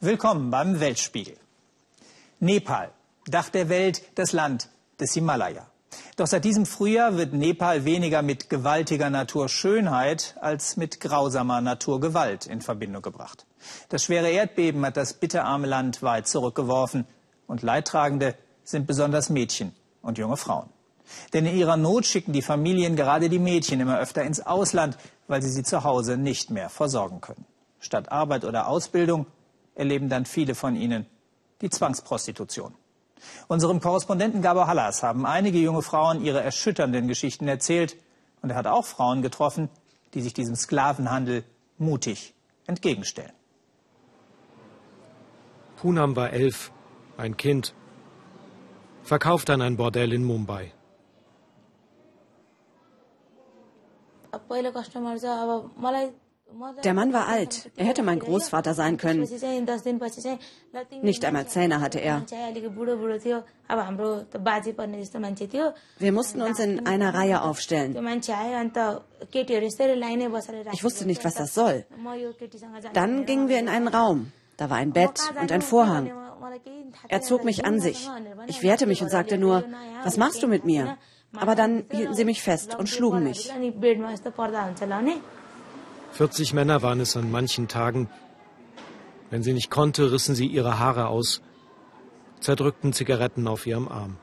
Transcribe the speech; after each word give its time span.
Willkommen 0.00 0.50
beim 0.50 0.78
Weltspiegel. 0.78 1.36
Nepal, 2.38 2.92
Dach 3.26 3.48
der 3.48 3.68
Welt, 3.68 4.02
das 4.14 4.32
Land 4.32 4.68
des 5.00 5.14
Himalaya. 5.14 5.66
Doch 6.16 6.26
seit 6.26 6.44
diesem 6.44 6.64
Frühjahr 6.64 7.16
wird 7.16 7.32
Nepal 7.32 7.84
weniger 7.84 8.22
mit 8.22 8.48
gewaltiger 8.48 9.10
Naturschönheit 9.10 10.36
als 10.40 10.76
mit 10.76 11.00
grausamer 11.00 11.60
Naturgewalt 11.60 12.46
in 12.46 12.60
Verbindung 12.60 13.02
gebracht. 13.02 13.46
Das 13.88 14.04
schwere 14.04 14.30
Erdbeben 14.30 14.86
hat 14.86 14.96
das 14.96 15.14
bitterarme 15.14 15.66
Land 15.66 16.02
weit 16.02 16.28
zurückgeworfen 16.28 17.06
und 17.46 17.62
Leidtragende 17.62 18.36
sind 18.64 18.86
besonders 18.86 19.28
Mädchen 19.28 19.74
und 20.02 20.18
junge 20.18 20.36
Frauen. 20.36 20.70
Denn 21.32 21.46
in 21.46 21.56
ihrer 21.56 21.76
Not 21.76 22.06
schicken 22.06 22.32
die 22.32 22.42
Familien 22.42 22.96
gerade 22.96 23.28
die 23.28 23.38
Mädchen 23.38 23.80
immer 23.80 23.98
öfter 23.98 24.22
ins 24.22 24.44
Ausland, 24.44 24.98
weil 25.28 25.42
sie 25.42 25.50
sie 25.50 25.62
zu 25.62 25.84
Hause 25.84 26.16
nicht 26.16 26.50
mehr 26.50 26.68
versorgen 26.68 27.20
können. 27.20 27.44
Statt 27.78 28.10
Arbeit 28.10 28.44
oder 28.44 28.68
Ausbildung 28.68 29.26
erleben 29.74 30.08
dann 30.08 30.26
viele 30.26 30.54
von 30.54 30.76
ihnen 30.76 31.06
die 31.60 31.70
Zwangsprostitution. 31.70 32.74
Unserem 33.48 33.80
Korrespondenten 33.80 34.42
Gabor 34.42 34.66
Hallas 34.66 35.02
haben 35.02 35.26
einige 35.26 35.58
junge 35.58 35.82
Frauen 35.82 36.24
ihre 36.24 36.42
erschütternden 36.42 37.08
Geschichten 37.08 37.48
erzählt. 37.48 37.96
Und 38.42 38.50
er 38.50 38.56
hat 38.56 38.66
auch 38.66 38.84
Frauen 38.84 39.22
getroffen, 39.22 39.68
die 40.14 40.20
sich 40.20 40.34
diesem 40.34 40.56
Sklavenhandel 40.56 41.44
mutig 41.78 42.34
entgegenstellen. 42.66 43.32
Punam 45.76 46.16
war 46.16 46.32
elf, 46.32 46.72
ein 47.16 47.36
Kind, 47.36 47.74
verkauft 49.02 49.50
an 49.50 49.62
ein 49.62 49.76
Bordell 49.76 50.12
in 50.12 50.24
Mumbai. 50.24 50.72
Der 56.84 56.94
Mann 56.94 57.12
war 57.12 57.26
alt. 57.26 57.70
Er 57.76 57.86
hätte 57.86 58.02
mein 58.02 58.20
Großvater 58.20 58.72
sein 58.74 58.96
können. 58.96 59.26
Nicht 61.02 61.24
einmal 61.24 61.46
Zähne 61.48 61.80
hatte 61.80 61.98
er. 61.98 62.24
Wir 65.98 66.12
mussten 66.12 66.42
uns 66.42 66.58
in 66.60 66.86
einer 66.86 67.14
Reihe 67.14 67.42
aufstellen. 67.42 67.96
Ich 70.72 70.84
wusste 70.84 71.06
nicht, 71.06 71.24
was 71.24 71.34
das 71.34 71.54
soll. 71.54 71.84
Dann 72.92 73.26
gingen 73.26 73.48
wir 73.48 73.58
in 73.58 73.68
einen 73.68 73.88
Raum. 73.88 74.32
Da 74.56 74.70
war 74.70 74.76
ein 74.78 74.92
Bett 74.92 75.20
und 75.40 75.52
ein 75.52 75.62
Vorhang. 75.62 76.10
Er 77.08 77.22
zog 77.22 77.44
mich 77.44 77.64
an 77.64 77.80
sich. 77.80 78.08
Ich 78.46 78.62
wehrte 78.62 78.86
mich 78.86 79.02
und 79.02 79.10
sagte 79.10 79.36
nur, 79.36 79.64
was 80.04 80.16
machst 80.16 80.42
du 80.42 80.46
mit 80.46 80.64
mir? 80.64 80.96
Aber 81.38 81.54
dann 81.54 81.84
hielten 81.90 82.14
sie 82.14 82.24
mich 82.24 82.42
fest 82.42 82.74
und 82.74 82.88
schlugen 82.88 83.24
mich. 83.24 83.52
40 86.12 86.54
Männer 86.54 86.82
waren 86.82 87.00
es 87.00 87.16
an 87.16 87.30
manchen 87.30 87.68
Tagen. 87.68 88.08
Wenn 89.30 89.42
sie 89.42 89.52
nicht 89.52 89.70
konnte, 89.70 90.12
rissen 90.12 90.34
sie 90.34 90.46
ihre 90.46 90.78
Haare 90.78 91.08
aus, 91.08 91.42
zerdrückten 92.40 92.92
Zigaretten 92.92 93.48
auf 93.48 93.66
ihrem 93.66 93.88
Arm. 93.88 94.16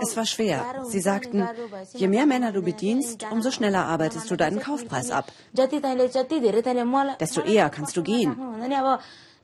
Es 0.00 0.16
war 0.16 0.26
schwer. 0.26 0.64
Sie 0.88 1.00
sagten, 1.00 1.46
je 1.94 2.08
mehr 2.08 2.26
Männer 2.26 2.50
du 2.52 2.62
bedienst, 2.62 3.24
umso 3.30 3.50
schneller 3.52 3.86
arbeitest 3.86 4.30
du 4.30 4.36
deinen 4.36 4.58
Kaufpreis 4.58 5.10
ab. 5.10 5.30
Desto 7.20 7.40
eher 7.42 7.70
kannst 7.70 7.96
du 7.96 8.02
gehen. 8.02 8.36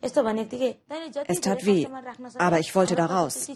Es 0.02 1.40
tat 1.40 1.64
weh, 1.64 1.86
aber 2.38 2.58
ich 2.58 2.74
wollte 2.74 2.96
da 2.96 3.06
raus. 3.06 3.48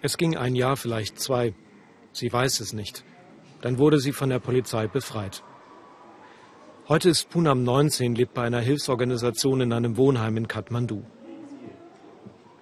Es 0.00 0.16
ging 0.16 0.36
ein 0.36 0.54
Jahr, 0.54 0.76
vielleicht 0.76 1.20
zwei. 1.20 1.54
Sie 2.12 2.32
weiß 2.32 2.60
es 2.60 2.72
nicht. 2.72 3.04
Dann 3.60 3.78
wurde 3.78 3.98
sie 3.98 4.12
von 4.12 4.30
der 4.30 4.38
Polizei 4.38 4.86
befreit. 4.86 5.42
Heute 6.88 7.10
ist 7.10 7.28
Punam 7.28 7.64
19, 7.64 8.14
lebt 8.14 8.34
bei 8.34 8.44
einer 8.44 8.60
Hilfsorganisation 8.60 9.60
in 9.60 9.72
einem 9.72 9.96
Wohnheim 9.96 10.36
in 10.36 10.48
Kathmandu. 10.48 11.02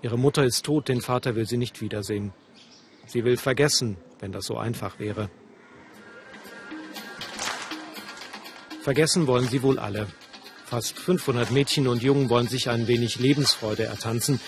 Ihre 0.02 0.18
Mutter 0.18 0.44
ist 0.44 0.64
tot, 0.64 0.88
den 0.88 1.00
Vater 1.00 1.36
will 1.36 1.46
sie 1.46 1.58
nicht 1.58 1.80
wiedersehen. 1.80 2.32
Sie 3.06 3.24
will 3.24 3.36
vergessen, 3.36 3.98
wenn 4.20 4.32
das 4.32 4.46
so 4.46 4.56
einfach 4.56 4.98
wäre. 4.98 5.30
Vergessen 8.82 9.26
wollen 9.26 9.48
sie 9.48 9.62
wohl 9.62 9.78
alle. 9.78 10.06
Fast 10.66 10.98
500 10.98 11.50
Mädchen 11.50 11.88
und 11.88 12.02
Jungen 12.02 12.28
wollen 12.28 12.48
sich 12.48 12.68
ein 12.68 12.86
wenig 12.88 13.18
Lebensfreude 13.18 13.84
ertanzen, 13.84 14.40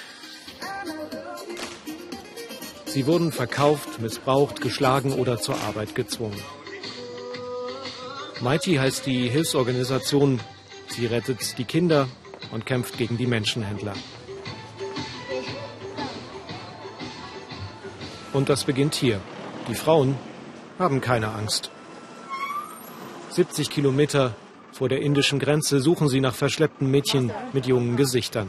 Sie 2.99 3.07
wurden 3.07 3.31
verkauft, 3.31 4.01
missbraucht, 4.01 4.61
geschlagen 4.61 5.13
oder 5.13 5.39
zur 5.39 5.61
Arbeit 5.61 5.95
gezwungen. 5.95 6.41
Mighty 8.41 8.75
heißt 8.75 9.07
die 9.07 9.29
Hilfsorganisation. 9.29 10.41
Sie 10.89 11.07
rettet 11.07 11.59
die 11.59 11.65
Kinder 11.65 12.09
und 12.51 12.67
kämpft 12.67 12.97
gegen 12.97 13.19
die 13.19 13.27
Menschenhändler. 13.27 13.93
Und 18.33 18.49
das 18.49 18.65
beginnt 18.65 18.95
hier. 18.95 19.21
Die 19.69 19.75
Frauen 19.75 20.17
haben 20.79 21.01
keine 21.01 21.29
Angst. 21.29 21.71
70 23.31 23.71
Kilometer 23.71 24.35
vor 24.79 24.89
der 24.89 25.03
indischen 25.03 25.41
Grenze 25.41 25.81
suchen 25.81 26.09
sie 26.09 26.21
nach 26.21 26.37
verschleppten 26.37 26.89
Mädchen 26.89 27.33
mit 27.53 27.67
jungen 27.67 27.97
Gesichtern. 27.97 28.49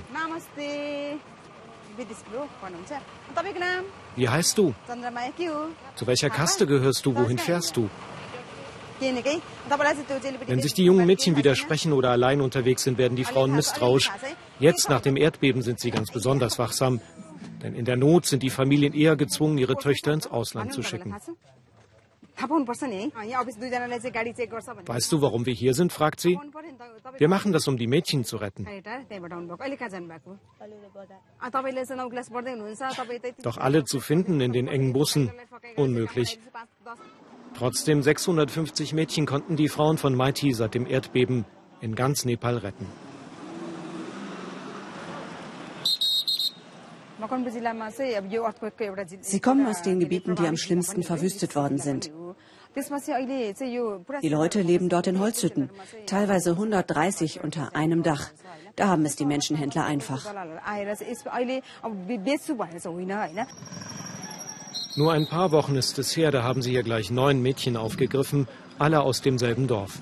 Wie 4.16 4.30
heißt 4.30 4.56
du? 4.60 4.76
Zu 5.96 6.06
welcher 6.06 6.30
Kaste 6.30 6.68
gehörst 6.68 7.04
du? 7.06 7.16
Wohin 7.16 7.40
fährst 7.40 7.76
du? 7.76 7.90
Wenn 10.46 10.62
sich 10.62 10.74
die 10.76 10.84
jungen 10.84 11.08
Mädchen 11.08 11.36
widersprechen 11.36 11.94
oder 11.94 12.12
allein 12.12 12.42
unterwegs 12.42 12.84
sind, 12.84 13.00
werden 13.00 13.16
die 13.16 13.24
Frauen 13.24 13.56
misstrauisch. 13.56 14.12
Jetzt 14.60 14.88
nach 14.90 15.02
dem 15.02 15.18
Erdbeben 15.18 15.64
sind 15.64 15.80
sie 15.80 15.90
ganz 15.90 16.12
besonders 16.12 16.60
wachsam. 16.60 17.02
Denn 17.64 17.74
in 17.74 17.86
der 17.86 17.98
Not 17.98 18.28
sind 18.28 18.44
die 18.44 18.52
Familien 18.52 18.94
eher 18.94 19.16
gezwungen, 19.16 19.58
ihre 19.58 19.78
Töchter 19.78 20.14
ins 20.14 20.28
Ausland 20.28 20.74
zu 20.74 20.84
schicken. 20.84 21.16
Weißt 24.86 25.12
du, 25.12 25.22
warum 25.22 25.46
wir 25.46 25.54
hier 25.54 25.74
sind? 25.74 25.92
fragt 25.92 26.20
sie. 26.20 26.40
Wir 27.18 27.28
machen 27.28 27.52
das, 27.52 27.68
um 27.68 27.78
die 27.78 27.88
Mädchen 27.88 28.24
zu 28.24 28.38
retten. 28.38 28.66
Doch 33.44 33.58
alle 33.58 33.84
zu 33.84 34.00
finden 34.00 34.42
in 34.42 34.54
den 34.54 34.68
engen 34.68 34.94
Bussen, 34.94 35.32
unmöglich. 35.76 36.40
Trotzdem 37.56 38.02
650 38.02 38.94
Mädchen 38.94 39.26
konnten 39.26 39.56
die 39.56 39.68
Frauen 39.68 39.98
von 39.98 40.16
Mighty 40.16 40.54
seit 40.54 40.76
dem 40.76 40.86
Erdbeben 40.86 41.46
in 41.82 41.96
ganz 41.96 42.26
Nepal 42.26 42.58
retten. 42.58 42.86
Sie 49.22 49.40
kommen 49.40 49.68
aus 49.68 49.82
den 49.82 50.00
Gebieten, 50.00 50.36
die 50.36 50.48
am 50.48 50.58
schlimmsten 50.58 51.04
verwüstet 51.04 51.56
worden 51.56 51.78
sind. 51.78 52.12
Die 54.22 54.30
Leute 54.30 54.62
leben 54.62 54.90
dort 54.90 55.08
in 55.08 55.20
Holzhütten, 55.20 55.70
teilweise 56.06 56.52
130 56.52 57.44
unter 57.44 57.76
einem 57.76 58.04
Dach. 58.04 58.30
Da 58.76 58.88
haben 58.88 59.06
es 59.06 59.16
die 59.16 59.26
Menschenhändler 59.26 59.86
einfach. 59.86 60.34
Nur 64.96 65.14
ein 65.14 65.28
paar 65.28 65.52
Wochen 65.52 65.76
ist 65.76 66.00
es 66.00 66.16
her, 66.16 66.32
da 66.32 66.44
haben 66.44 66.62
sie 66.62 66.72
hier 66.72 66.84
gleich 66.84 67.12
neun 67.12 67.42
Mädchen 67.42 67.76
aufgegriffen, 67.76 68.48
alle 68.78 69.02
aus 69.02 69.22
demselben 69.22 69.68
Dorf. 69.68 70.00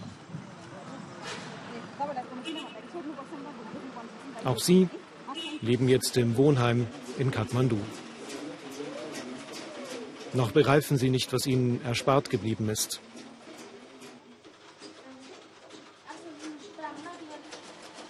Auch 4.44 4.60
sie 4.60 4.90
leben 5.62 5.88
jetzt 5.88 6.16
im 6.18 6.38
Wohnheim 6.38 6.88
in 7.20 7.32
Kathmandu. 7.32 7.78
Noch 10.34 10.52
begreifen 10.52 10.98
sie 10.98 11.10
nicht, 11.10 11.34
was 11.34 11.48
ihnen 11.48 11.82
erspart 11.84 12.30
geblieben 12.30 12.70
ist. 12.70 13.00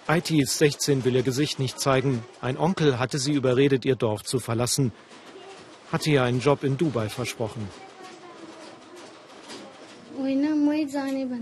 IT 0.08 0.30
ist 0.30 0.56
16, 0.56 1.04
will 1.04 1.16
ihr 1.16 1.22
Gesicht 1.22 1.58
nicht 1.58 1.78
zeigen. 1.78 2.24
Ein 2.40 2.56
Onkel 2.56 2.98
hatte 2.98 3.18
sie 3.18 3.32
überredet, 3.32 3.84
ihr 3.84 3.94
Dorf 3.96 4.22
zu 4.24 4.40
verlassen. 4.40 4.92
Hatte 5.92 6.10
ihr 6.10 6.22
einen 6.22 6.40
Job 6.40 6.64
in 6.64 6.78
Dubai 6.78 7.10
versprochen. 7.10 7.68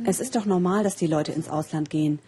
Es 0.05 0.21
ist 0.21 0.35
doch 0.35 0.45
normal, 0.47 0.83
dass 0.83 0.97
die 0.97 1.07
Leute 1.07 1.33
ins 1.33 1.49
Ausland 1.49 1.91
gehen. 1.91 2.19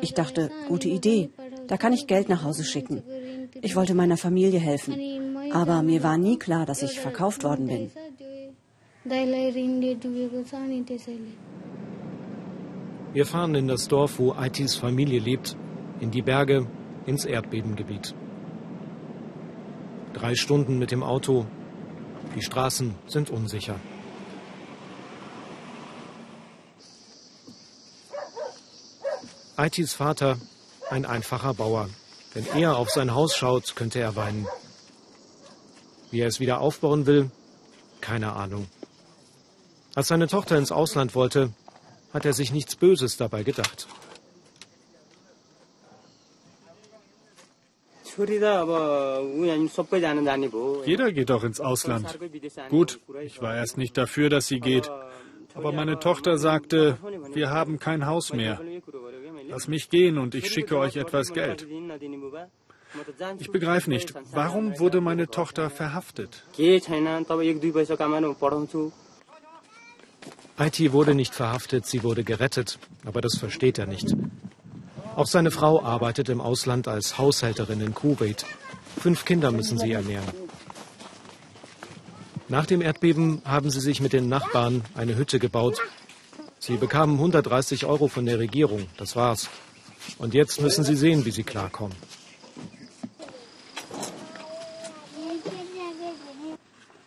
Ich 0.00 0.14
dachte, 0.14 0.50
gute 0.68 0.88
Idee. 0.88 1.30
Da 1.66 1.76
kann 1.76 1.92
ich 1.92 2.06
Geld 2.06 2.28
nach 2.28 2.44
Hause 2.44 2.64
schicken. 2.64 3.02
Ich 3.62 3.76
wollte 3.76 3.94
meiner 3.94 4.16
Familie 4.16 4.60
helfen. 4.60 4.94
Aber 5.52 5.82
mir 5.82 6.02
war 6.02 6.18
nie 6.18 6.38
klar, 6.38 6.66
dass 6.66 6.82
ich 6.82 6.98
verkauft 7.00 7.44
worden 7.44 7.66
bin. 7.66 7.90
Wir 13.12 13.26
fahren 13.26 13.54
in 13.54 13.68
das 13.68 13.88
Dorf, 13.88 14.18
wo 14.18 14.32
Aitis 14.32 14.74
Familie 14.74 15.20
lebt, 15.20 15.56
in 16.00 16.10
die 16.10 16.22
Berge, 16.22 16.66
ins 17.06 17.24
Erdbebengebiet. 17.24 18.14
Drei 20.14 20.34
Stunden 20.34 20.78
mit 20.78 20.90
dem 20.90 21.02
Auto. 21.02 21.46
Die 22.34 22.42
Straßen 22.42 22.94
sind 23.06 23.30
unsicher. 23.30 23.78
Aitis 29.56 29.94
Vater, 29.94 30.38
ein 30.90 31.04
einfacher 31.04 31.54
Bauer. 31.54 31.88
Wenn 32.34 32.46
er 32.46 32.76
auf 32.76 32.90
sein 32.90 33.14
Haus 33.14 33.36
schaut, 33.36 33.76
könnte 33.76 34.00
er 34.00 34.16
weinen. 34.16 34.46
Wie 36.10 36.20
er 36.20 36.28
es 36.28 36.40
wieder 36.40 36.60
aufbauen 36.60 37.06
will, 37.06 37.30
keine 38.00 38.32
Ahnung. 38.32 38.66
Als 39.94 40.08
seine 40.08 40.26
Tochter 40.26 40.58
ins 40.58 40.72
Ausland 40.72 41.14
wollte, 41.14 41.50
hat 42.12 42.24
er 42.24 42.32
sich 42.32 42.52
nichts 42.52 42.76
Böses 42.76 43.16
dabei 43.16 43.42
gedacht. 43.42 43.86
Jeder 50.86 51.12
geht 51.12 51.30
doch 51.30 51.42
ins 51.42 51.60
Ausland. 51.60 52.18
Gut, 52.68 53.00
ich 53.22 53.42
war 53.42 53.56
erst 53.56 53.76
nicht 53.76 53.96
dafür, 53.96 54.30
dass 54.30 54.46
sie 54.46 54.60
geht. 54.60 54.90
Aber 55.54 55.72
meine 55.72 55.98
Tochter 55.98 56.38
sagte, 56.38 56.98
wir 57.32 57.50
haben 57.50 57.78
kein 57.78 58.06
Haus 58.06 58.32
mehr. 58.32 58.60
Lass 59.48 59.68
mich 59.68 59.90
gehen 59.90 60.18
und 60.18 60.34
ich 60.34 60.50
schicke 60.50 60.78
euch 60.78 60.96
etwas 60.96 61.32
Geld. 61.32 61.66
Ich 63.38 63.50
begreife 63.50 63.90
nicht, 63.90 64.14
warum 64.32 64.78
wurde 64.78 65.00
meine 65.00 65.26
Tochter 65.28 65.70
verhaftet? 65.70 66.44
Aiti 70.56 70.92
wurde 70.92 71.14
nicht 71.14 71.34
verhaftet, 71.34 71.86
sie 71.86 72.04
wurde 72.04 72.22
gerettet, 72.22 72.78
aber 73.04 73.20
das 73.20 73.36
versteht 73.36 73.78
er 73.78 73.86
nicht. 73.86 74.14
Auch 75.16 75.26
seine 75.26 75.50
Frau 75.50 75.82
arbeitet 75.82 76.28
im 76.28 76.40
Ausland 76.40 76.86
als 76.86 77.18
Haushälterin 77.18 77.80
in 77.80 77.94
Kuwait. 77.94 78.44
Fünf 79.00 79.24
Kinder 79.24 79.50
müssen 79.50 79.78
sie 79.78 79.92
ernähren. 79.92 80.28
Nach 82.48 82.66
dem 82.66 82.82
Erdbeben 82.82 83.42
haben 83.44 83.70
sie 83.70 83.80
sich 83.80 84.00
mit 84.00 84.12
den 84.12 84.28
Nachbarn 84.28 84.82
eine 84.94 85.16
Hütte 85.16 85.38
gebaut. 85.38 85.80
Sie 86.66 86.78
bekamen 86.78 87.16
130 87.16 87.84
Euro 87.84 88.08
von 88.08 88.24
der 88.24 88.38
Regierung, 88.38 88.86
das 88.96 89.16
war's. 89.16 89.50
Und 90.16 90.32
jetzt 90.32 90.62
müssen 90.62 90.82
sie 90.82 90.96
sehen, 90.96 91.26
wie 91.26 91.30
sie 91.30 91.42
klarkommen. 91.42 91.94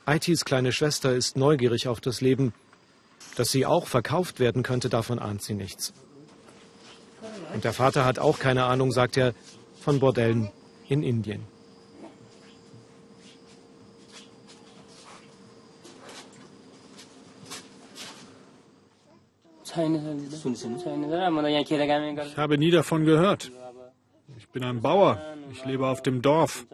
Aitis 0.05 0.45
kleine 0.45 0.71
Schwester 0.71 1.15
ist 1.15 1.37
neugierig 1.37 1.87
auf 1.87 1.99
das 2.01 2.21
Leben. 2.21 2.53
Dass 3.35 3.49
sie 3.49 3.65
auch 3.65 3.87
verkauft 3.87 4.39
werden 4.39 4.61
könnte, 4.61 4.89
davon 4.89 5.17
ahnt 5.17 5.41
sie 5.41 5.55
nichts. 5.55 5.91
Und 7.51 7.63
der 7.63 7.73
Vater 7.73 8.05
hat 8.05 8.19
auch 8.19 8.37
keine 8.37 8.65
Ahnung, 8.65 8.91
sagt 8.91 9.17
er, 9.17 9.33
von 9.81 9.99
Bordellen 9.99 10.51
in 10.87 11.01
Indien. 11.01 11.56
Ich 22.25 22.37
habe 22.37 22.57
nie 22.57 22.71
davon 22.71 23.05
gehört. 23.05 23.51
Ich 24.37 24.49
bin 24.49 24.63
ein 24.63 24.81
Bauer. 24.81 25.21
Ich 25.51 25.63
lebe 25.65 25.87
auf 25.87 26.01
dem 26.01 26.21
Dorf. 26.21 26.65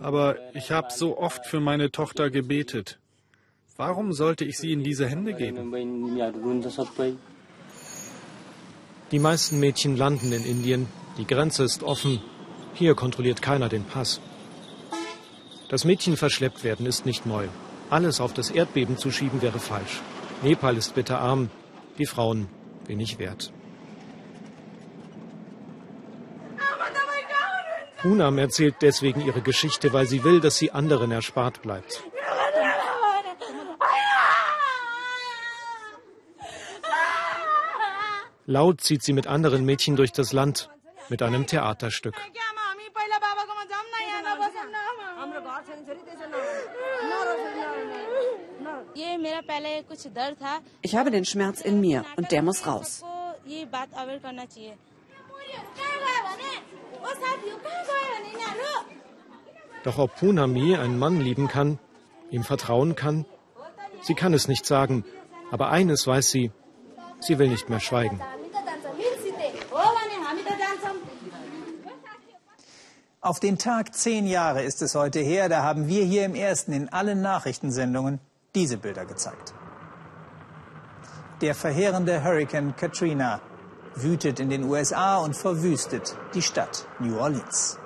Aber 0.00 0.36
ich 0.54 0.70
habe 0.70 0.88
so 0.90 1.18
oft 1.18 1.46
für 1.46 1.60
meine 1.60 1.90
Tochter 1.90 2.30
gebetet. 2.30 2.98
Warum 3.76 4.12
sollte 4.12 4.44
ich 4.44 4.58
sie 4.58 4.72
in 4.72 4.82
diese 4.82 5.06
Hände 5.08 5.34
geben? 5.34 5.72
Die 9.10 9.18
meisten 9.18 9.58
Mädchen 9.58 9.96
landen 9.96 10.32
in 10.32 10.44
Indien. 10.44 10.86
Die 11.18 11.26
Grenze 11.26 11.64
ist 11.64 11.82
offen. 11.82 12.20
Hier 12.74 12.94
kontrolliert 12.94 13.42
keiner 13.42 13.68
den 13.68 13.84
Pass. 13.84 14.20
Dass 15.68 15.84
Mädchen 15.84 16.16
verschleppt 16.16 16.62
werden, 16.64 16.86
ist 16.86 17.06
nicht 17.06 17.26
neu. 17.26 17.48
Alles 17.90 18.20
auf 18.20 18.32
das 18.32 18.50
Erdbeben 18.50 18.96
zu 18.96 19.10
schieben 19.10 19.42
wäre 19.42 19.58
falsch. 19.58 20.00
Nepal 20.42 20.76
ist 20.76 20.94
bitterarm, 20.94 21.50
die 22.00 22.06
Frauen 22.06 22.48
wenig 22.86 23.18
wert. 23.18 23.52
Punam 28.02 28.38
erzählt 28.38 28.76
deswegen 28.80 29.20
ihre 29.20 29.42
Geschichte, 29.42 29.92
weil 29.92 30.06
sie 30.06 30.24
will, 30.24 30.40
dass 30.40 30.56
sie 30.56 30.70
anderen 30.70 31.10
erspart 31.10 31.60
bleibt. 31.60 32.02
Laut 38.46 38.80
zieht 38.80 39.02
sie 39.02 39.12
mit 39.12 39.26
anderen 39.26 39.64
Mädchen 39.64 39.94
durch 39.96 40.12
das 40.12 40.32
Land 40.32 40.70
mit 41.10 41.22
einem 41.22 41.46
Theaterstück. 41.46 42.16
Ich 50.82 50.96
habe 50.96 51.10
den 51.10 51.24
Schmerz 51.24 51.60
in 51.60 51.80
mir 51.80 52.04
und 52.16 52.30
der 52.32 52.42
muss 52.42 52.66
raus. 52.66 53.02
Doch 59.84 59.98
ob 59.98 60.16
Punami 60.16 60.76
einen 60.76 60.98
Mann 60.98 61.20
lieben 61.20 61.48
kann, 61.48 61.78
ihm 62.30 62.44
vertrauen 62.44 62.94
kann, 62.94 63.24
sie 64.02 64.14
kann 64.14 64.34
es 64.34 64.48
nicht 64.48 64.66
sagen. 64.66 65.04
Aber 65.50 65.70
eines 65.70 66.06
weiß 66.06 66.30
sie, 66.30 66.52
sie 67.20 67.38
will 67.38 67.48
nicht 67.48 67.68
mehr 67.68 67.80
schweigen. 67.80 68.20
Auf 73.22 73.40
den 73.40 73.58
Tag 73.58 73.94
zehn 73.94 74.26
Jahre 74.26 74.62
ist 74.62 74.80
es 74.80 74.94
heute 74.94 75.20
her, 75.20 75.48
da 75.48 75.62
haben 75.62 75.88
wir 75.88 76.04
hier 76.04 76.24
im 76.24 76.34
Ersten 76.34 76.72
in 76.72 76.88
allen 76.88 77.20
Nachrichtensendungen 77.20 78.18
diese 78.54 78.76
Bilder 78.76 79.04
gezeigt. 79.04 79.54
Der 81.40 81.54
verheerende 81.54 82.22
Hurrikan 82.22 82.76
Katrina 82.76 83.40
wütet 83.94 84.40
in 84.40 84.50
den 84.50 84.64
USA 84.64 85.18
und 85.18 85.34
verwüstet 85.34 86.14
die 86.34 86.42
Stadt 86.42 86.86
New 86.98 87.18
Orleans. 87.18 87.78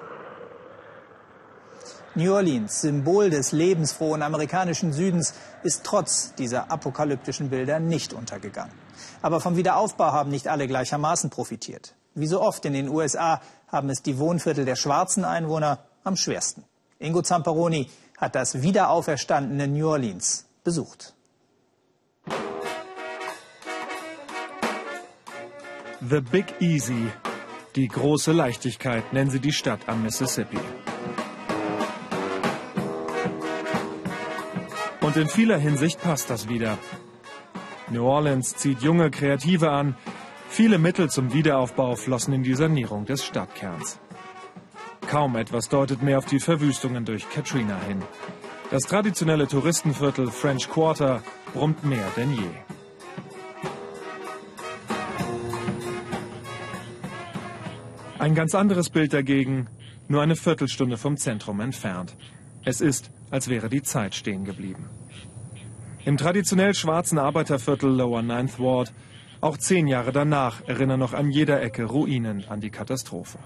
New 2.17 2.33
Orleans, 2.33 2.81
Symbol 2.81 3.31
des 3.31 3.53
lebensfrohen 3.53 4.23
amerikanischen 4.23 4.93
Südens, 4.93 5.35
ist 5.65 5.83
trotz 5.85 6.35
dieser 6.35 6.71
apokalyptischen 6.71 7.51
Bilder 7.51 7.81
nicht 7.81 8.13
untergegangen. 8.13 8.73
Aber 9.21 9.41
vom 9.41 9.57
Wiederaufbau 9.57 10.13
haben 10.13 10.31
nicht 10.31 10.47
alle 10.47 10.69
gleichermaßen 10.69 11.31
profitiert. 11.31 11.95
Wie 12.15 12.29
so 12.29 12.41
oft 12.41 12.65
in 12.65 12.73
den 12.73 12.89
USA 12.89 13.41
haben 13.69 13.91
es 13.91 14.03
die 14.03 14.19
Wohnviertel 14.19 14.65
der 14.65 14.77
schwarzen 14.77 15.25
Einwohner 15.25 15.81
am 16.05 16.17
schwersten. 16.17 16.65
Ingo 17.01 17.23
Zamperoni 17.23 17.91
hat 18.19 18.37
das 18.37 18.63
wiederauferstandene 18.63 19.67
New 19.67 19.89
Orleans 19.89 20.44
besucht. 20.65 21.15
The 26.01 26.21
Big 26.21 26.61
Easy, 26.61 27.07
die 27.77 27.89
große 27.89 28.33
Leichtigkeit, 28.33 29.13
nennen 29.13 29.31
sie 29.31 29.41
die 29.41 29.53
Stadt 29.53 29.89
am 29.89 30.03
Mississippi. 30.03 30.59
Und 35.01 35.17
in 35.17 35.29
vieler 35.29 35.59
Hinsicht 35.59 36.01
passt 36.01 36.31
das 36.31 36.49
wieder. 36.49 36.79
New 37.91 38.05
Orleans 38.05 38.57
zieht 38.57 38.81
junge 38.81 39.11
Kreative 39.11 39.71
an, 39.71 39.97
Viele 40.55 40.79
Mittel 40.79 41.11
zum 41.11 41.33
Wiederaufbau 41.33 41.97
flossen 41.97 42.33
in 42.33 42.45
die 42.45 42.55
Sanierung 42.55 43.07
des 43.07 43.25
Stadtkerns. 43.25 43.99
Kaum 45.09 45.35
etwas 45.35 45.69
deutet 45.69 46.01
mehr 46.01 46.19
auf 46.19 46.27
die 46.27 46.39
Verwüstungen 46.39 47.05
durch 47.05 47.29
Katrina 47.29 47.77
hin. 47.89 48.01
Das 48.71 48.83
traditionelle 48.85 49.47
Touristenviertel 49.47 50.29
French 50.29 50.69
Quarter 50.69 51.23
brummt 51.53 51.85
mehr 51.85 52.07
denn 52.17 52.33
je. 52.33 52.51
Ein 58.19 58.35
ganz 58.35 58.55
anderes 58.55 58.89
Bild 58.89 59.13
dagegen, 59.13 59.69
nur 60.09 60.23
eine 60.23 60.35
Viertelstunde 60.35 60.97
vom 60.97 61.19
Zentrum 61.19 61.61
entfernt. 61.61 62.17
Es 62.65 62.81
ist, 62.81 63.11
als 63.31 63.49
wäre 63.49 63.69
die 63.69 63.83
Zeit 63.83 64.15
stehen 64.15 64.45
geblieben. 64.45 64.89
Im 66.07 66.17
traditionell 66.17 66.75
schwarzen 66.75 67.19
Arbeiterviertel 67.19 67.91
Lower 67.91 68.23
Ninth 68.23 68.59
Ward 68.59 68.93
auch 69.43 69.59
zehn 69.59 69.87
Jahre 69.87 70.11
danach 70.11 70.67
erinnern 70.67 71.01
noch 71.01 71.13
an 71.13 71.31
jeder 71.31 71.61
Ecke 71.61 71.85
Ruinen 71.85 72.47
an 72.49 72.61
die 72.61 72.71
Katastrophe. 72.71 73.39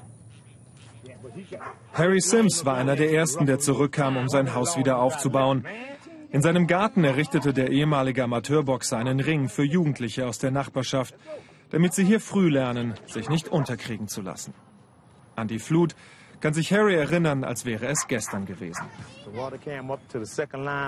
Harry 1.92 2.20
Sims 2.20 2.64
war 2.64 2.76
einer 2.76 2.96
der 2.96 3.12
ersten, 3.12 3.46
der 3.46 3.58
zurückkam, 3.58 4.16
um 4.16 4.28
sein 4.28 4.54
Haus 4.54 4.76
wieder 4.76 4.98
aufzubauen. 4.98 5.66
In 6.30 6.42
seinem 6.42 6.66
Garten 6.66 7.04
errichtete 7.04 7.52
der 7.52 7.70
ehemalige 7.70 8.24
Amateurboxer 8.24 8.98
einen 8.98 9.20
Ring 9.20 9.48
für 9.48 9.64
Jugendliche 9.64 10.26
aus 10.26 10.38
der 10.38 10.50
Nachbarschaft, 10.50 11.14
damit 11.70 11.94
sie 11.94 12.04
hier 12.04 12.20
früh 12.20 12.48
lernen, 12.48 12.94
sich 13.06 13.28
nicht 13.28 13.48
unterkriegen 13.48 14.08
zu 14.08 14.20
lassen. 14.20 14.54
An 15.36 15.48
die 15.48 15.58
Flut 15.58 15.94
kann 16.40 16.52
sich 16.52 16.72
Harry 16.72 16.94
erinnern, 16.94 17.44
als 17.44 17.64
wäre 17.64 17.86
es 17.86 18.06
gestern 18.08 18.44
gewesen. 18.44 18.84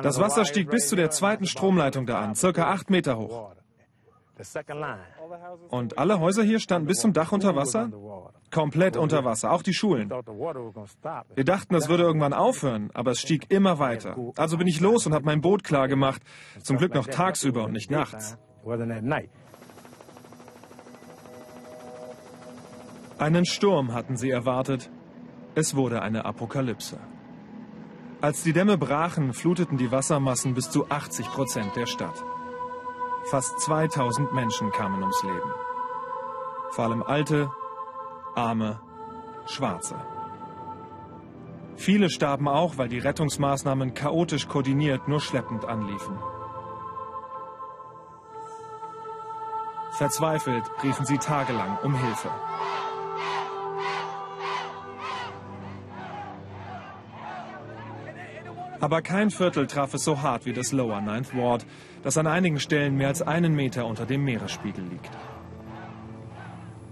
Das 0.02 0.20
Wasser 0.20 0.44
stieg 0.44 0.70
bis 0.70 0.88
zu 0.88 0.96
der 0.96 1.10
zweiten 1.10 1.46
Stromleitung 1.46 2.06
da 2.06 2.20
an, 2.20 2.34
circa 2.34 2.70
acht 2.70 2.90
Meter 2.90 3.18
hoch. 3.18 3.52
Und 5.68 5.98
alle 5.98 6.20
Häuser 6.20 6.42
hier 6.42 6.60
standen 6.60 6.86
bis 6.86 7.00
zum 7.00 7.12
Dach 7.12 7.32
unter 7.32 7.54
Wasser? 7.56 7.90
Komplett 8.50 8.96
unter 8.96 9.24
Wasser, 9.24 9.52
auch 9.52 9.62
die 9.62 9.74
Schulen. 9.74 10.10
Wir 10.10 11.44
dachten, 11.44 11.74
das 11.74 11.88
würde 11.88 12.02
irgendwann 12.02 12.32
aufhören, 12.32 12.90
aber 12.94 13.12
es 13.12 13.20
stieg 13.20 13.50
immer 13.50 13.78
weiter. 13.78 14.16
Also 14.36 14.58
bin 14.58 14.66
ich 14.66 14.80
los 14.80 15.06
und 15.06 15.14
habe 15.14 15.24
mein 15.24 15.40
Boot 15.40 15.62
klar 15.62 15.88
gemacht. 15.88 16.22
Zum 16.62 16.76
Glück 16.76 16.94
noch 16.94 17.06
tagsüber 17.06 17.64
und 17.64 17.72
nicht 17.72 17.90
nachts. 17.90 18.36
Einen 23.18 23.44
Sturm 23.44 23.92
hatten 23.92 24.16
sie 24.16 24.30
erwartet. 24.30 24.90
Es 25.54 25.76
wurde 25.76 26.02
eine 26.02 26.24
Apokalypse. 26.24 26.98
Als 28.20 28.42
die 28.42 28.52
Dämme 28.52 28.76
brachen, 28.76 29.32
fluteten 29.32 29.78
die 29.78 29.90
Wassermassen 29.92 30.54
bis 30.54 30.70
zu 30.70 30.90
80 30.90 31.26
Prozent 31.30 31.76
der 31.76 31.86
Stadt. 31.86 32.24
Fast 33.30 33.60
2000 33.60 34.32
Menschen 34.32 34.70
kamen 34.72 35.00
ums 35.00 35.22
Leben. 35.22 35.50
Vor 36.70 36.84
allem 36.84 37.02
Alte, 37.02 37.50
Arme, 38.34 38.80
Schwarze. 39.46 39.96
Viele 41.76 42.10
starben 42.10 42.46
auch, 42.46 42.76
weil 42.76 42.88
die 42.88 42.98
Rettungsmaßnahmen 42.98 43.94
chaotisch 43.94 44.48
koordiniert 44.48 45.08
nur 45.08 45.20
schleppend 45.20 45.64
anliefen. 45.64 46.18
Verzweifelt 49.92 50.64
riefen 50.82 51.06
sie 51.06 51.18
tagelang 51.18 51.78
um 51.82 51.94
Hilfe. 51.94 52.30
Aber 58.80 59.02
kein 59.02 59.30
Viertel 59.30 59.66
traf 59.66 59.92
es 59.92 60.04
so 60.04 60.22
hart 60.22 60.46
wie 60.46 60.54
das 60.54 60.72
Lower 60.72 61.02
Ninth 61.02 61.36
Ward, 61.36 61.66
das 62.02 62.16
an 62.16 62.26
einigen 62.26 62.58
Stellen 62.60 62.96
mehr 62.96 63.08
als 63.08 63.20
einen 63.20 63.54
Meter 63.54 63.84
unter 63.84 64.06
dem 64.06 64.24
Meeresspiegel 64.24 64.84
liegt. 64.84 65.10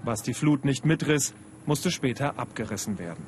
Was 0.08 0.22
die 0.22 0.32
Flut 0.32 0.64
nicht 0.64 0.86
mitriss, 0.86 1.34
musste 1.66 1.90
später 1.90 2.38
abgerissen 2.38 2.98
werden. 2.98 3.26